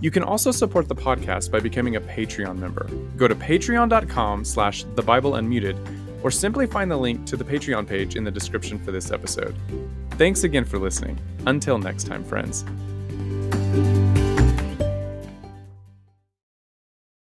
[0.00, 2.88] You can also support the podcast by becoming a Patreon member.
[3.16, 5.76] Go to patreon.com slash the Bible Unmuted,
[6.22, 9.56] or simply find the link to the Patreon page in the description for this episode.
[10.12, 11.18] Thanks again for listening.
[11.46, 12.64] Until next time, friends.